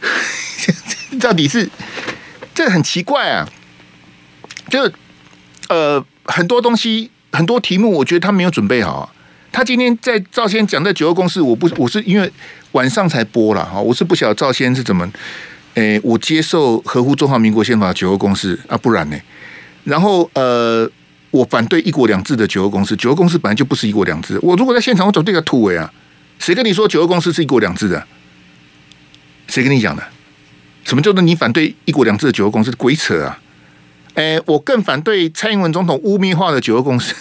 [1.18, 1.70] 到底是
[2.54, 3.48] 这很奇怪啊？
[4.68, 4.92] 就
[5.68, 9.14] 呃很多东西很多题目，我觉得他没有准备好。
[9.52, 12.32] 他今天在赵先讲的九二共识，我不我是因为
[12.72, 15.06] 晚上才播了哈，我是不晓得赵先是怎么，
[15.74, 19.16] 诶、我接受合乎中华民国宪法的九二共识啊，不然呢？
[19.84, 20.90] 然后呃，
[21.30, 24.38] 我反对一国两制的九二共识，九二共识本来就不是一国两制。
[24.42, 25.92] 我如果在现场，我走这个突围啊，
[26.38, 28.06] 谁跟你说九二共识是一国两制的？
[29.48, 30.02] 谁跟你讲的？
[30.84, 32.70] 什么叫做你反对一国两制的九二共识？
[32.72, 33.38] 鬼扯啊！
[34.14, 37.14] 诶、我更反对蔡英文总统污蔑化的九二共识。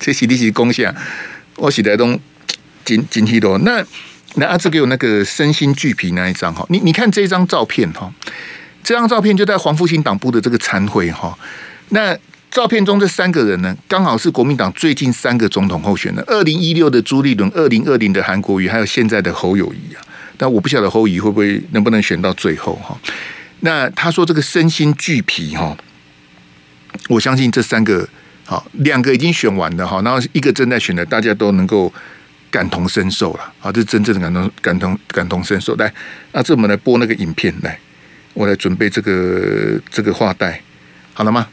[0.00, 0.92] 这是你是贡献，
[1.56, 2.18] 我写的都
[2.86, 3.58] 精精细多。
[3.58, 3.84] 那
[4.36, 8.10] 那阿志给我那个身心俱疲那一张哈，你你看这张照片哈，
[8.82, 11.38] 这张照片就在黄复兴党部的这个参会哈。
[11.90, 12.16] 那
[12.50, 20.00] 照片中这三个人呢，刚好是国民党最近三个总统候选人：二零一六的朱立伦，二零二零的韩国瑜，还有现在的侯友谊啊。
[20.38, 22.98] 但我不晓得侯友谊会不会能不能选到最后哈。
[23.60, 25.76] 那他说这个身心俱疲哈，
[27.10, 28.08] 我相信这三个。
[28.50, 31.92] 好，两个已经选完了哈，然后一个正在选的，大家都能够
[32.50, 33.52] 感同身受了。
[33.60, 35.72] 好，这是真正的感同、感同、感同身受。
[35.76, 35.94] 来，
[36.32, 37.78] 那这我们来播那个影片来，
[38.34, 40.60] 我来准备这个这个话带，
[41.14, 41.46] 好了吗？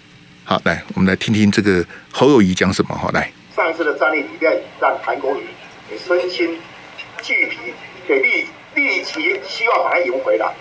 [0.43, 2.95] 好，来，我们来听听这个侯友宜讲什么。
[2.95, 5.43] 好，来，上一次的战力里面让韩国瑜
[6.03, 6.57] 身心
[7.21, 7.75] 俱疲，
[8.07, 10.51] 给力立即希望把它赢回来，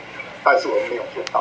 [0.44, 1.40] 但是我们没有做到，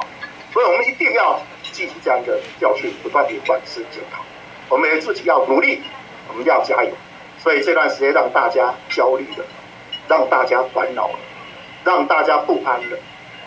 [0.53, 4.23] 所以我们一定要记起这样的教训，不断的反思检讨。
[4.69, 5.81] 我们自己要努力，
[6.27, 6.91] 我们要加油。
[7.37, 9.45] 所以这段时间让大家焦虑了，
[10.07, 11.19] 让大家烦恼了，
[11.83, 12.97] 让大家不安了。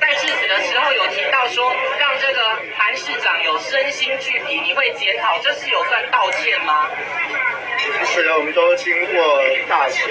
[0.01, 2.41] 在致辞的时候有提到说，让这个
[2.77, 6.89] 韩市长有身心俱疲，你会检讨，这是有算道歉吗？
[8.05, 10.07] 是的，我们都经过大选，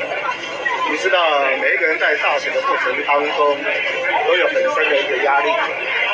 [0.91, 3.58] 你知道，每一个人在大选的过程当中
[4.28, 5.50] 都有很深的一个压力。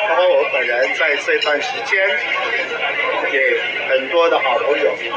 [0.08, 2.06] 包括我本人在这段时间，
[3.32, 5.08] 给很多的好朋友，据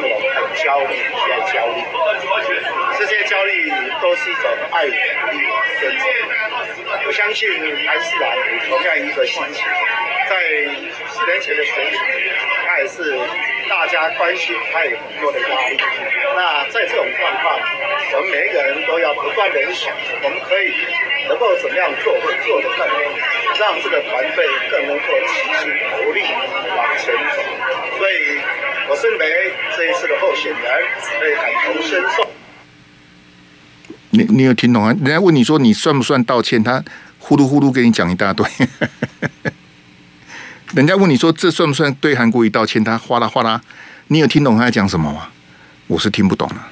[0.00, 1.82] 我很焦虑，也焦虑。
[2.98, 5.46] 这些焦虑都是一种爱与鼓励。
[7.06, 7.48] 我相信
[7.94, 8.26] 韩市长
[8.68, 9.62] 同样一个心情，
[10.28, 10.34] 在
[11.14, 11.98] 四年前的选举，
[12.66, 13.16] 他也是
[13.70, 15.78] 大家关心，他有很多的压力。
[16.34, 17.56] 那在这种状况，
[18.14, 20.74] 我们每一个人都要不断的想，我们可以
[21.28, 22.98] 能够怎么样做，会做得更好，
[23.60, 26.20] 让这个团队更能够齐心合力
[26.74, 27.38] 往前走。
[27.96, 28.42] 所以，
[28.88, 30.60] 我认为这一次的候选人
[31.20, 32.28] 可以感同身受。
[34.10, 34.90] 你你有听懂啊？
[35.04, 36.62] 人家问你说你算不算道歉？
[36.62, 36.82] 他
[37.26, 38.46] 呼噜呼噜跟你讲一大堆。
[40.76, 42.84] 人家问你说这算不算对韩国瑜道歉？
[42.84, 43.58] 他哗啦哗啦，
[44.08, 45.28] 你有听懂他在讲什么吗？
[45.86, 46.68] 我是听不懂了。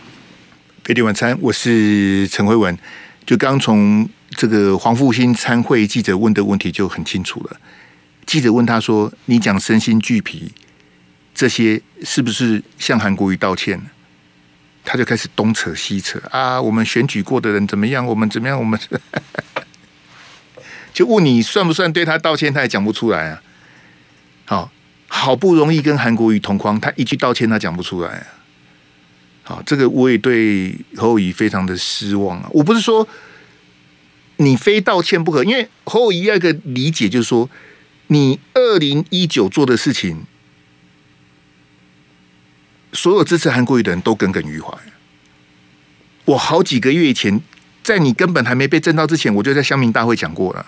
[0.85, 2.79] 飞碟晚餐，我是陈慧文。
[3.25, 7.57] 就刚从这个黄复兴参会记者问的问题就很清楚了。
[8.27, 10.53] 记者问他说：“你讲身心俱疲，
[11.35, 13.81] 这些是不是向韩国瑜道歉？”
[14.85, 16.61] 他就开始东扯西扯啊！
[16.61, 18.05] 我们选举过的人怎么样？
[18.05, 18.59] 我们怎么样？
[18.59, 18.79] 我们
[20.93, 22.53] 就问你算不算对他道歉？
[22.53, 23.43] 他也讲不出来啊！
[24.45, 24.71] 好，
[25.09, 28.27] 好不容易跟韩国瑜同框，他一句道歉他讲不出来啊！
[29.45, 32.49] 好，这个我也对侯友非常的失望啊！
[32.53, 33.09] 我不是说
[34.37, 37.49] 你非道歉不可，因为侯友宜要个理解就是说，
[38.09, 40.25] 你二零一九做的事情。
[42.95, 44.71] 所有支持韩国瑜的人都耿耿于怀。
[46.27, 47.41] 我好几个月以前，
[47.83, 50.67] 在你根本还没被征到之前，我就在乡民大会讲过了。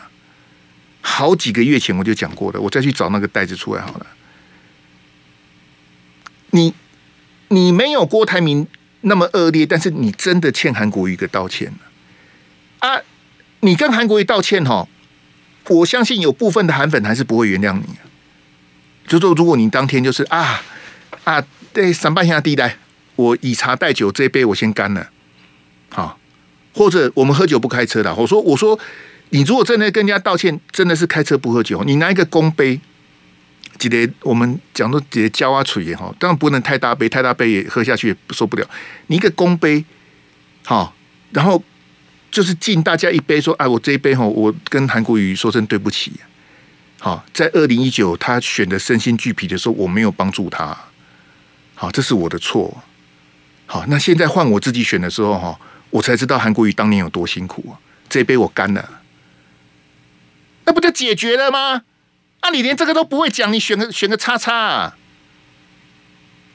[1.06, 4.06] 好几个月前我就讲过了，我再去找那个袋子出来好了。
[6.50, 6.72] 你
[7.48, 8.66] 你没有郭台铭
[9.02, 11.72] 那么恶劣，但是你真的欠韩国瑜一个道歉
[12.78, 13.02] 啊！
[13.60, 14.88] 你跟韩国瑜道歉哈，
[15.68, 17.84] 我相信有部分的韩粉还是不会原谅你。
[19.06, 20.62] 就说如果你当天就是啊
[21.24, 21.44] 啊。
[21.74, 22.76] 对，三半下地带，
[23.16, 25.10] 我以茶代酒，这一杯我先干了，
[25.90, 26.20] 好，
[26.72, 28.14] 或者我们喝酒不开车的。
[28.14, 28.78] 我说，我说，
[29.30, 32.80] 你如果真的跟人家道歉，真的是开车不喝酒，你拿一个公杯，
[33.78, 38.68] 记得我们讲说直接浇啊锤也好，当然不能太大杯，太大杯也喝下去也受不了。
[39.08, 39.84] 你一个公杯，
[40.64, 40.94] 好，
[41.32, 41.62] 然后
[42.30, 46.12] 就是敬大家一杯，说，哎，我这一杯哈，我跟韩国瑜说声对不起，
[47.00, 50.76] 好，在二零一九他选的身心俱疲的时候，我没有帮助他。
[51.74, 52.82] 好，这是我的错。
[53.66, 55.58] 好，那现在换我自己选的时候，哈，
[55.90, 57.74] 我才知道韩国瑜当年有多辛苦啊！
[58.08, 59.00] 这一杯我干了，
[60.64, 61.82] 那不就解决了吗？
[62.40, 64.96] 啊，你连这个都不会讲，你选个选个叉叉啊？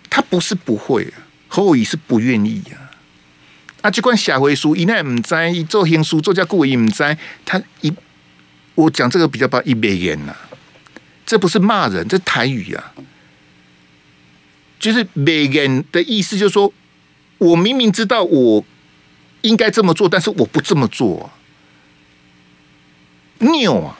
[0.09, 2.89] 他不是不会啊，侯友宜是不愿意啊。
[3.81, 7.93] 啊，就关下回书，一奈唔在，一做行书做家故意唔在，他一
[8.75, 10.35] 我讲这个比较把一别言呐，
[11.25, 12.93] 这不是骂人，这台语啊。
[14.79, 16.73] 就是每个人的意思，就是说
[17.37, 18.63] 我明明知道我
[19.41, 21.35] 应该这么做，但是我不这么做，啊，
[23.39, 23.98] 拗啊！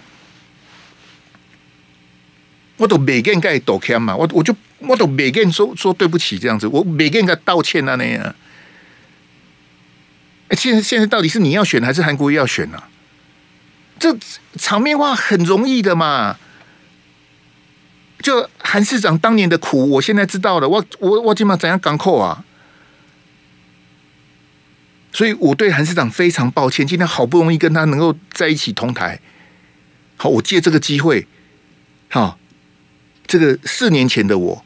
[2.80, 8.36] 我都每个人该道歉嘛，我我就我都每个人说说对不起这样子，我每个人该道歉啊那样。
[10.48, 12.90] 哎，现在现在到底是你要选还是韩国瑜要选呢，啊？
[14.00, 14.18] 这
[14.56, 16.38] 场面话很容易的嘛。
[18.22, 20.68] 就韩市长当年的苦，我现在知道了。
[20.68, 22.44] 我我我今晚怎样港口啊？
[25.12, 26.86] 所以我对韩市长非常抱歉。
[26.86, 29.20] 今天好不容易跟他能够在一起同台，
[30.18, 31.28] 好，我借这个机会，
[32.10, 32.38] 好，
[33.30, 34.66] 这个四年前的我，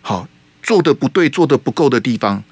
[0.00, 0.28] 好
[0.60, 2.42] 做的不对、做的不够的地方，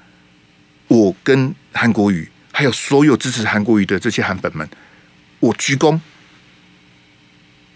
[0.87, 4.69] 我跟韩国瑜还有所有支持韩国瑜的这些韩粉们，
[5.41, 5.99] 我鞠躬。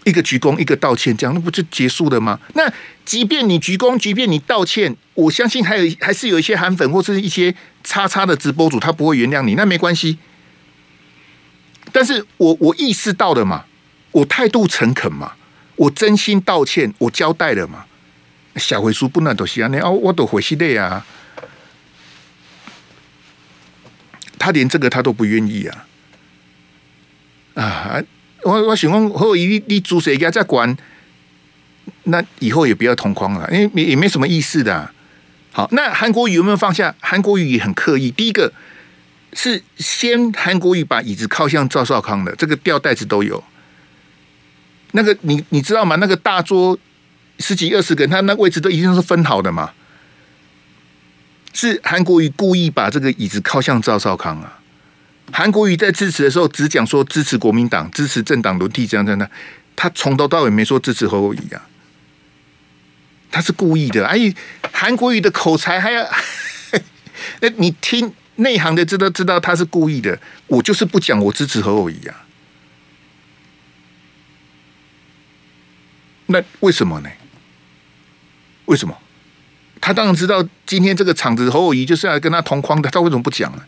[0.05, 2.39] 一个鞠躬，一个道歉，这样那不就结束了吗？
[2.53, 2.71] 那
[3.03, 10.17] 即便你鞠躬，即便你道歉，我相信还有还是有一些韩粉或是一些叉叉的直播主，他不会原谅你，那没关系。
[11.91, 13.65] 但是我我意识到了嘛，
[14.11, 15.33] 我态度诚恳嘛，
[15.75, 17.85] 我真心道歉，我交代了嘛。
[18.55, 21.05] 小回书不能都是啊，那我都回去的呀。
[24.37, 25.87] 他连这个他都不愿意啊
[27.55, 28.03] 啊！
[28.43, 30.77] 我我想讲，后以你主谁家在管，
[32.03, 34.91] 那以后也不要同框了，因为也也没什么意思的。
[35.51, 36.93] 好，那韩国瑜有没有放下？
[36.99, 38.11] 韩国瑜也很刻意。
[38.11, 38.53] 第一个
[39.33, 43.43] 是先韩国瑜把椅子靠向赵少康的，这个吊带子都有。
[44.95, 45.97] 那个你你知道吗？
[45.97, 46.77] 那个大桌
[47.39, 49.73] 十几二十个人，他那位置都一定是分好的嘛。
[51.53, 54.59] 是韩国瑜故意把这个椅子靠向赵少康啊。
[55.31, 59.29] 韩国瑜在支持的时候，只讲说支持国民党、支持政党轮替这样这样，
[59.75, 61.67] 他从头到尾没说支持侯友宜啊，
[63.31, 64.05] 他是故意的。
[64.05, 64.33] 哎，
[64.71, 66.07] 韩国瑜的口才还要，
[67.41, 70.19] 那你听内行的知道知道他是故意的。
[70.47, 72.24] 我就是不讲我支持何友宜啊，
[76.27, 77.09] 那为什么呢？
[78.65, 78.97] 为什么？
[79.79, 83.63] 他当然知道今天这个场子侯友谊就是要跟他同框的，他为什么不讲呢？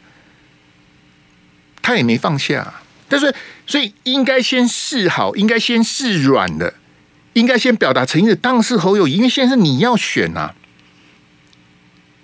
[1.83, 2.73] 他也没放下，
[3.07, 3.33] 但是
[3.67, 6.73] 所以应该先示好，应该先示软的，
[7.33, 10.55] 应该先表达诚意的，当然是侯友谊，因为现在是你要选、啊。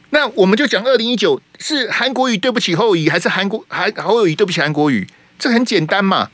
[0.09, 5.07] 那我们就讲二零一九是韩国语对不起侯友谊，还是韩国还侯友谊对不起韩国语？
[5.37, 6.31] 这很简单嘛。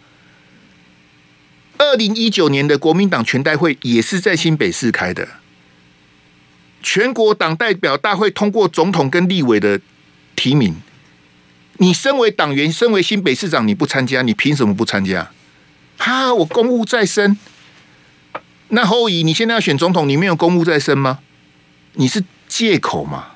[1.80, 5.28] 二零一九年的国民党全代会也是在新北市开的。
[6.84, 9.80] 全国党代表大会通过总统跟立委的
[10.36, 10.76] 提名，
[11.78, 15.32] 你身为党员，身为新北市长，你不参加，你凭什么不参加？
[15.98, 17.38] 哈，我公务在身。
[18.70, 21.20] 那侯友宜，你现在要选总统，你没有公务在身吗？
[21.94, 23.30] 你是借口吗？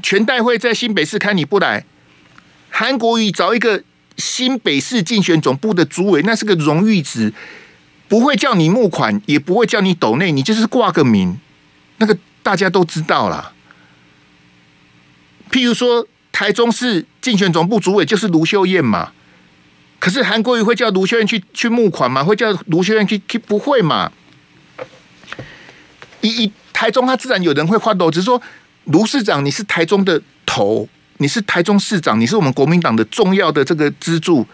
[0.00, 1.84] 全代会在新北市开，你不来？
[2.70, 3.82] 韩国瑜找一个。
[4.16, 7.32] 新北市竞选总部的主委，那是个荣誉值，
[8.08, 11.38] 不会叫你募款，也不会叫你抖内，你就是挂个名，
[11.98, 13.52] 那个大家都知道啦。
[15.50, 19.12] 譬如说，台中市竞选总部主委就是卢秀燕嘛，
[19.98, 22.22] 可是韩国瑜会叫卢秀燕去去募款吗？
[22.22, 23.38] 会叫卢秀燕去去？
[23.38, 24.12] 不会嘛？
[26.20, 28.40] 一一台中，他自然有人会发抖，只是说
[28.84, 30.88] 卢市长，你是台中的头。
[31.18, 34.46] 你是台中市长，你是我们国民党的重要的这个支柱。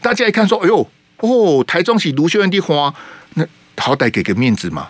[0.00, 2.92] 大家一看说：“哎呦，哦，台中是卢秀燕的花，
[3.34, 4.88] 那好歹给个面子嘛。”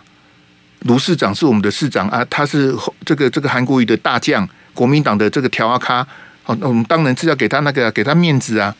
[0.81, 6.07] 卢市长是我们的市长啊，他是这个这个韩国瑜的大将，国民党的这个条阿咖。
[6.43, 8.75] 好，那我们当然是要给他那个给他面子啊。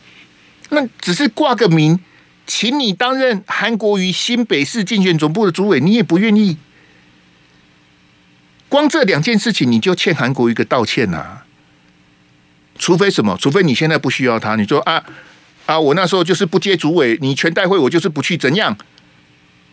[0.69, 1.99] 那只是挂个名，
[2.45, 6.57] 请你担任韩国瑜新北市竞选总部的主委，你也不愿意。
[8.69, 11.43] 光这两件事情，你就欠韩国瑜一个道歉呐、啊。
[12.77, 13.37] 除非什么？
[13.39, 15.03] 除非你现在不需要他，你说啊
[15.65, 18.77] 啊，我那时候就是不接主委，你全代会我就是不去，怎样？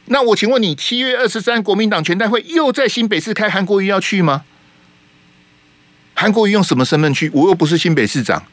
[0.07, 4.45] 那我请问你，七月二十三国民党全代会又在新北市开，韩国瑜要去吗？
[6.15, 7.31] 韩国瑜用什么身份去？
[7.33, 8.45] 我又不是新北市长，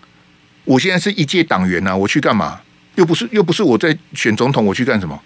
[0.65, 2.61] 我现在是一届党员呐、我去干嘛？
[2.95, 5.21] 又不是又不是我在选总统，我去干什么？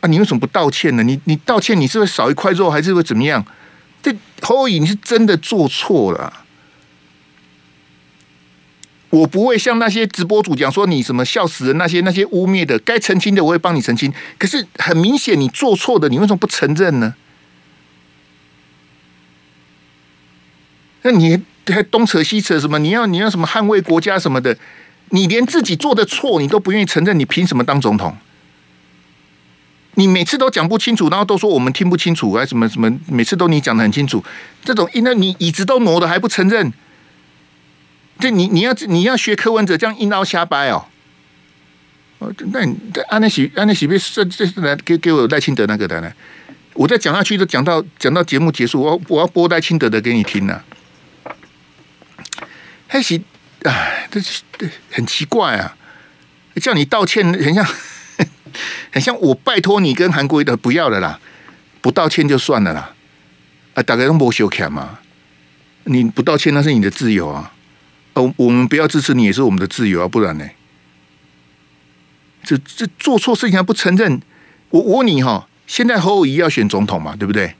[0.00, 1.02] 啊，你为什么不道歉呢？
[1.02, 3.44] 你你道歉，你是会少一块肉，还是会怎么样？
[4.02, 6.41] 这侯友你是真的做错了。
[9.12, 14.10] 我不会像那些直播主讲说你什么笑死人，那些那些污蔑的，该澄清的我会帮你澄清。
[14.38, 17.14] 可是很明显你做错的，你为什么不承认呢？
[21.02, 22.78] 那你还东扯西扯什么？
[22.78, 24.56] 你要你要什么捍卫国家什么的？
[25.10, 28.16] 你连自己做的错你都不愿意承认，你凭什么当总统？
[29.96, 32.90] 你每次都讲不清楚，然后都说我们听不清楚，还什么什么？
[33.08, 34.24] 每次都你讲得很清楚，
[34.64, 36.72] 这种那你椅子都挪了还不承认？
[38.22, 40.86] 这你你要你要学柯文哲这样硬凹瞎掰哦，
[42.20, 42.76] 哦，那你
[43.08, 46.12] 安那喜安那喜别这这来给给我赖清德那个的呢？
[46.74, 50.62] 我再讲下去都讲到讲到节目结束，我我要播赖清德的给你听呢。
[52.86, 53.20] 还是
[53.64, 55.76] 哎，这这很奇怪啊！
[56.60, 57.66] 叫你道歉，很像
[58.92, 61.18] 很像我拜托你跟韩国的不要了啦，
[61.80, 62.94] 不道歉就算了啦。
[63.74, 65.00] 啊，大家都没羞耻嘛，
[65.84, 67.52] 你不道歉那是你的自由啊。
[68.14, 70.48] 哦，我们不要支持你也是我们的自由啊，不然呢？
[72.44, 74.20] 这这做错事情还不承认？
[74.70, 77.54] 我我问你哈，现在侯友谊要选总统嘛，对不对？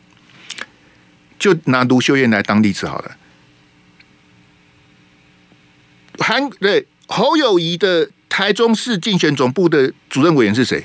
[1.38, 3.16] 就拿卢秀燕来当例子好了。
[6.18, 10.84] 韩对侯友谊的台中市竞选总部的主任委员是谁？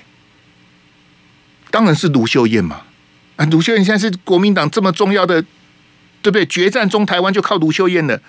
[1.69, 2.83] 当然是卢秀燕嘛。
[3.35, 5.41] 啊，卢秀燕现在是国民党这么重要的，
[6.21, 6.45] 对不对？
[6.45, 8.21] 决战中台湾就靠卢秀燕了。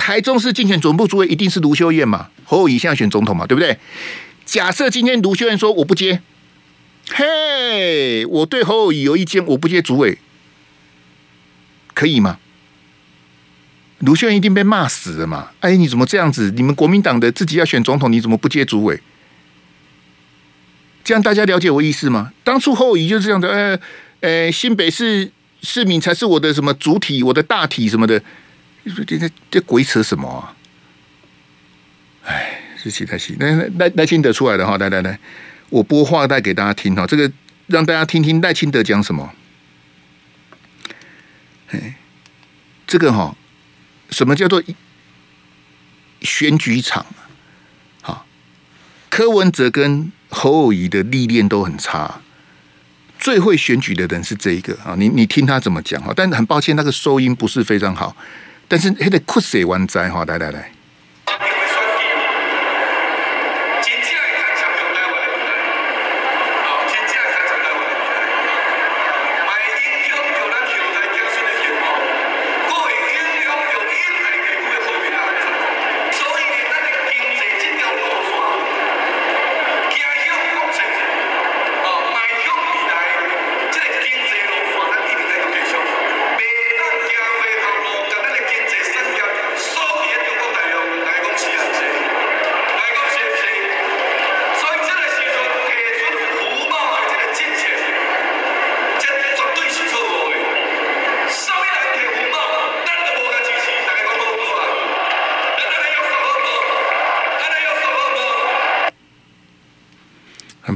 [0.00, 2.30] 台中市竞选总部主委一定是卢秀燕嘛？
[2.46, 3.46] 侯友宜现在选总统嘛？
[3.46, 3.78] 对不对？
[4.46, 6.22] 假设今天卢秀燕说我不接，
[7.10, 10.16] 嘿，我对侯友宜有意见，我不接主委，
[11.92, 12.38] 可以吗？
[13.98, 15.50] 卢秀燕一定被骂死了嘛？
[15.60, 16.50] 哎，你怎么这样子？
[16.56, 18.98] 你们国民党的自己要选总统，你怎么不接主委？
[21.04, 22.32] 这样大家了解我意思吗？
[22.42, 23.78] 当初侯友宜就是这样的，呃，
[24.20, 25.30] 呃，新北市
[25.62, 28.22] 市民才是我的什么主体，我的大体什么的。
[28.90, 30.56] 你说这这这鬼扯什么啊？
[32.24, 33.34] 哎，是其他戏。
[33.38, 35.18] 那那赖赖清德出来的哈，来来来，
[35.70, 37.30] 我播话带给大家听哈，这个
[37.68, 39.32] 让大家听听赖清德讲什么。
[41.68, 41.96] 哎，
[42.86, 43.34] 这个哈，
[44.10, 44.62] 什么叫做
[46.20, 47.06] 选举场？
[48.02, 48.26] 好，
[49.08, 52.20] 柯文哲跟侯友宜的历练都很差，
[53.18, 54.94] 最会选举的人是这一个啊。
[54.98, 56.12] 你你听他怎么讲哈？
[56.14, 58.14] 但很抱歉，那个收音不是非常好。
[58.70, 60.24] 但是还得酷死完灾哈！
[60.24, 60.70] 来来来，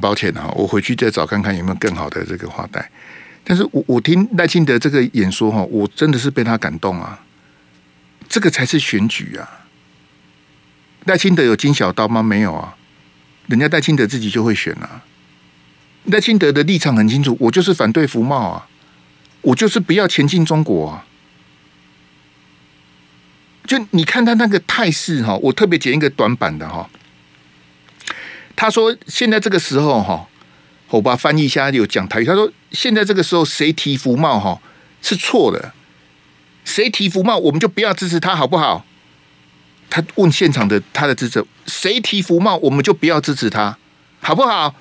[0.04, 2.90] 抱歉哈，我回去再找看看有没有更好的这个话带。
[3.42, 7.24] 但是我我听赖清德这个演说哈，我真的是被他感动啊！
[8.28, 9.64] 这个才是选举啊！
[11.06, 12.22] 赖清德有金小刀吗？
[12.22, 12.76] 没有啊，
[13.46, 15.02] 人家赖清德自己就会选啊。
[16.04, 18.68] 赖清德的立场很清楚，我就是反对服贸啊，
[19.40, 21.06] 我就是不要前进中国啊。
[23.66, 26.90] 就你看他那个态势哈，我特别剪一个短板的哈。
[28.64, 30.26] 他说现在这个时候哈。
[30.90, 32.24] 我把翻译一下，有讲台语。
[32.24, 34.60] 他说：“现在这个时候，谁提服贸哈
[35.02, 35.72] 是错的，
[36.64, 38.86] 谁提服贸，我们就不要支持他，好不好？”
[39.90, 43.76] 他问现场的他的支持，谁提服贸，我们就不要支持他，
[44.20, 44.76] 好不好？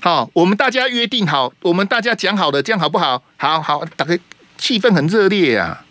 [0.00, 3.22] 好，我们大家约定好，我们大家讲好的，这样好不好？
[3.36, 4.18] 好好，大概
[4.58, 5.84] 气氛很热烈啊，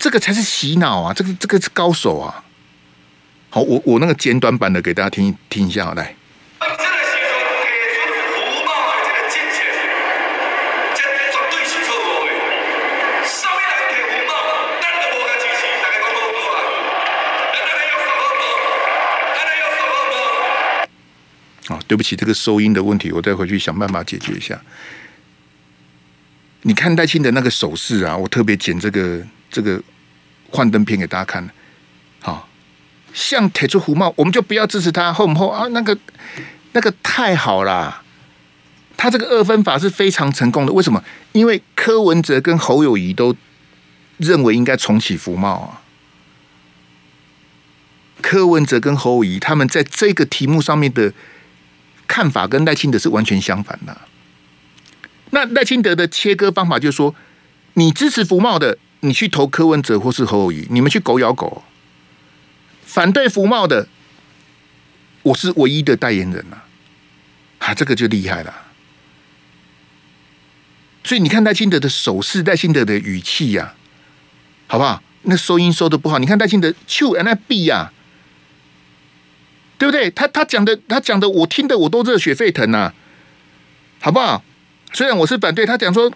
[0.00, 2.42] 这个才是洗脑啊，这个这个是高手啊。
[3.54, 6.16] 好，我我那个简短版的给大家听听一下，好来。
[21.86, 24.58] 对不起，这个收音的问题，我再回去想办法解决一下。
[26.62, 29.78] 你看戴庆的那个手势啊，我特别剪这个这个
[30.48, 31.46] 幻灯片给大家看。
[32.20, 32.48] 好，
[33.12, 35.66] 像铁出胡茂，我们就不要支持他，后不后啊？
[35.68, 35.96] 那个
[36.72, 38.02] 那个太好了，
[38.96, 40.72] 他这个二分法是非常成功的。
[40.72, 41.02] 为什么？
[41.32, 43.36] 因为柯文哲跟侯友谊都
[44.18, 45.82] 认为应该重启服贸啊。
[48.20, 51.12] 柯文哲跟侯友谊他们在这个题目上面的。
[52.08, 53.96] 看法跟赖清德是完全相反的。
[55.30, 57.14] 那赖清德的切割方法就是说，
[57.74, 61.62] 你支持服贸的，你去投柯文哲或是侯友谊，你们去狗咬狗；
[62.92, 63.88] 反对服贸的，
[65.22, 66.68] 我是唯一的代言人啊！
[67.60, 68.54] 啊，这个就厉害了。
[71.02, 73.72] 所以你看赖清德的手势，赖清德的语气呀，
[74.66, 75.02] 好不好？
[75.22, 77.92] 那收音收的不好，你看赖清德 Q and B 呀。
[79.78, 80.10] 对不对？
[80.10, 82.94] 他他讲的，他讲的，我听的我都热血沸腾呐、啊，
[84.00, 84.44] 好不好？
[84.92, 86.12] 虽然我是反对，他讲说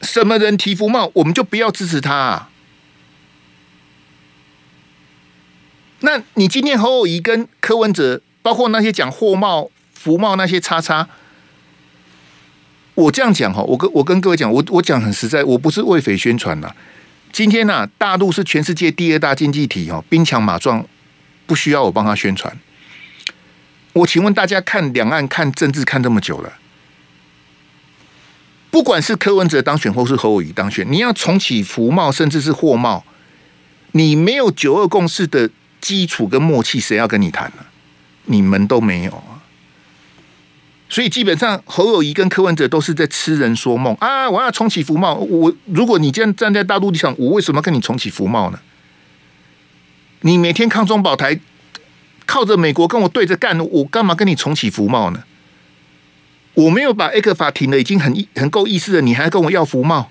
[0.00, 2.48] 什么人提服贸，我们就不要支持他、
[6.00, 11.08] 那你今天侯友宜跟柯文哲，包括那些讲货贸、服贸那些叉叉，
[12.94, 16.74] 我这样讲哈，我跟我跟各位讲，我我讲很实在，我不是为匪宣传呐。
[17.32, 20.86] 今天呐、大陆是全世界第二大经济体哦，兵强马壮。
[21.48, 22.58] 不需要我帮他宣传。
[23.92, 26.54] 我请问大家，看两岸、看政治看这么久了，
[28.68, 33.04] 不管是柯文哲当选或是侯友宜当选，你要重启服贸甚至是货贸，
[33.92, 35.48] 你没有九二共识的
[35.86, 37.64] 基础跟默契，谁要跟你谈呢？
[38.24, 39.38] 你们都没有啊！
[40.88, 44.28] 所以基本上侯友宜跟柯文哲都是在痴人说梦啊！
[44.28, 48.58] 我要重启服贸，我如果你这样站在大陆地上，我为什么要跟你重启服贸呢？
[50.22, 51.38] 你每天抗中保台，
[52.26, 55.22] 靠着美国跟我对着干，我干嘛跟你重启服贸呢？
[56.54, 60.10] 我没有把 ECFA 停了，已经很很够意思了，你还跟我要服贸？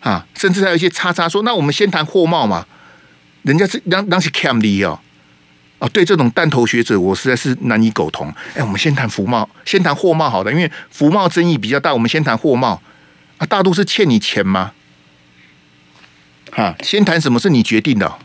[0.00, 2.66] 啊，甚至还有一些叉叉说，那我们先谈货贸嘛？
[3.48, 5.00] 人家是当当是 cam 的哦，
[5.78, 8.30] 哦，对这种弹头学者，我实在是难以苟同。
[8.54, 12.82] 哎，我们先谈服贸，先谈货贸好的，因为服贸争议比较大，我们先谈货贸。
[13.38, 14.72] 啊，大陆是欠你钱吗？
[16.50, 18.18] 啊，先谈什么是你决定的？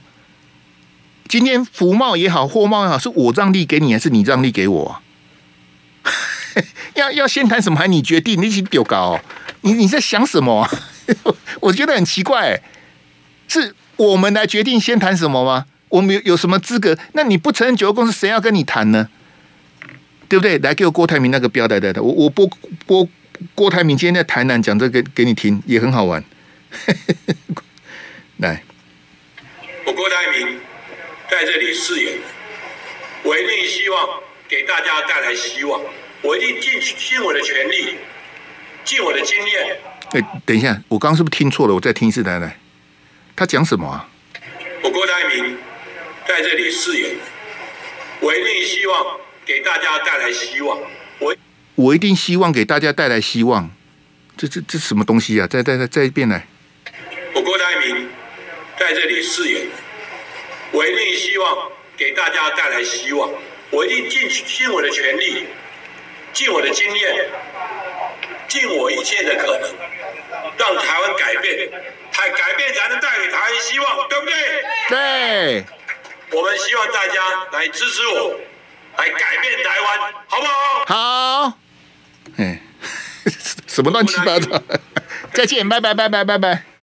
[1.29, 5.01] 今天服贸也好，货贸也好，是我让利给你，还是你让利给我？
[6.95, 8.41] 要要先谈什么，还你决定？
[8.41, 9.21] 你去丢高，
[9.61, 10.69] 你你在想什么？
[11.61, 12.61] 我觉得很奇怪，
[13.47, 13.73] 是
[14.11, 15.65] 我们来决定先谈什么吗？
[15.89, 16.97] 我们有有什么资格？
[17.13, 19.09] 那你不承认九二共识，谁要跟你谈呢？
[20.27, 20.57] 对不对？
[20.59, 22.49] 来给我郭台铭那个标带带的，我我播
[22.87, 23.07] 播
[23.53, 26.23] 郭台铭今天在台南讲这个给你听，也很好玩。
[28.37, 28.63] 来，
[29.85, 30.57] 我郭台铭
[31.29, 32.17] 在这里誓言，
[33.21, 34.07] 我一定希望
[34.49, 35.79] 给大家带来希望，
[36.23, 37.97] 我一定尽尽我的全力，
[38.83, 39.77] 尽我的经验。
[40.13, 41.75] 哎，等一下，我刚刚是不是听错了？
[41.75, 42.57] 我再听一次，来来，
[43.35, 44.09] 他讲什么啊？
[44.81, 45.57] 我郭台铭
[46.27, 47.15] 在这里誓言，
[48.19, 50.79] 我一定希望给大家带来希望，
[51.19, 51.35] 我
[51.75, 53.69] 我一定希望给大家带来希望。
[54.35, 55.47] 这这这什么东西啊？
[55.47, 56.47] 再再再再一遍来，
[57.33, 58.09] 我郭台铭。
[58.75, 59.67] 在这里誓言，
[60.71, 63.29] 我一定希望给大家带来希望。
[63.69, 65.45] 我一定尽尽我的全力，
[66.33, 67.29] 尽我的经验，
[68.47, 69.75] 尽我一切的可能，
[70.57, 71.69] 让台湾改变。
[72.13, 74.35] 才改变才能带给台湾希望，对不对？
[74.89, 75.65] 对。
[76.31, 78.39] 我们希望大家来支持我，
[78.97, 80.85] 来改变台湾，好不好？
[81.47, 81.53] 好。
[82.37, 82.59] 哎，
[83.67, 84.61] 什么乱七八糟？
[85.33, 86.72] 再见，拜拜，拜拜，拜拜。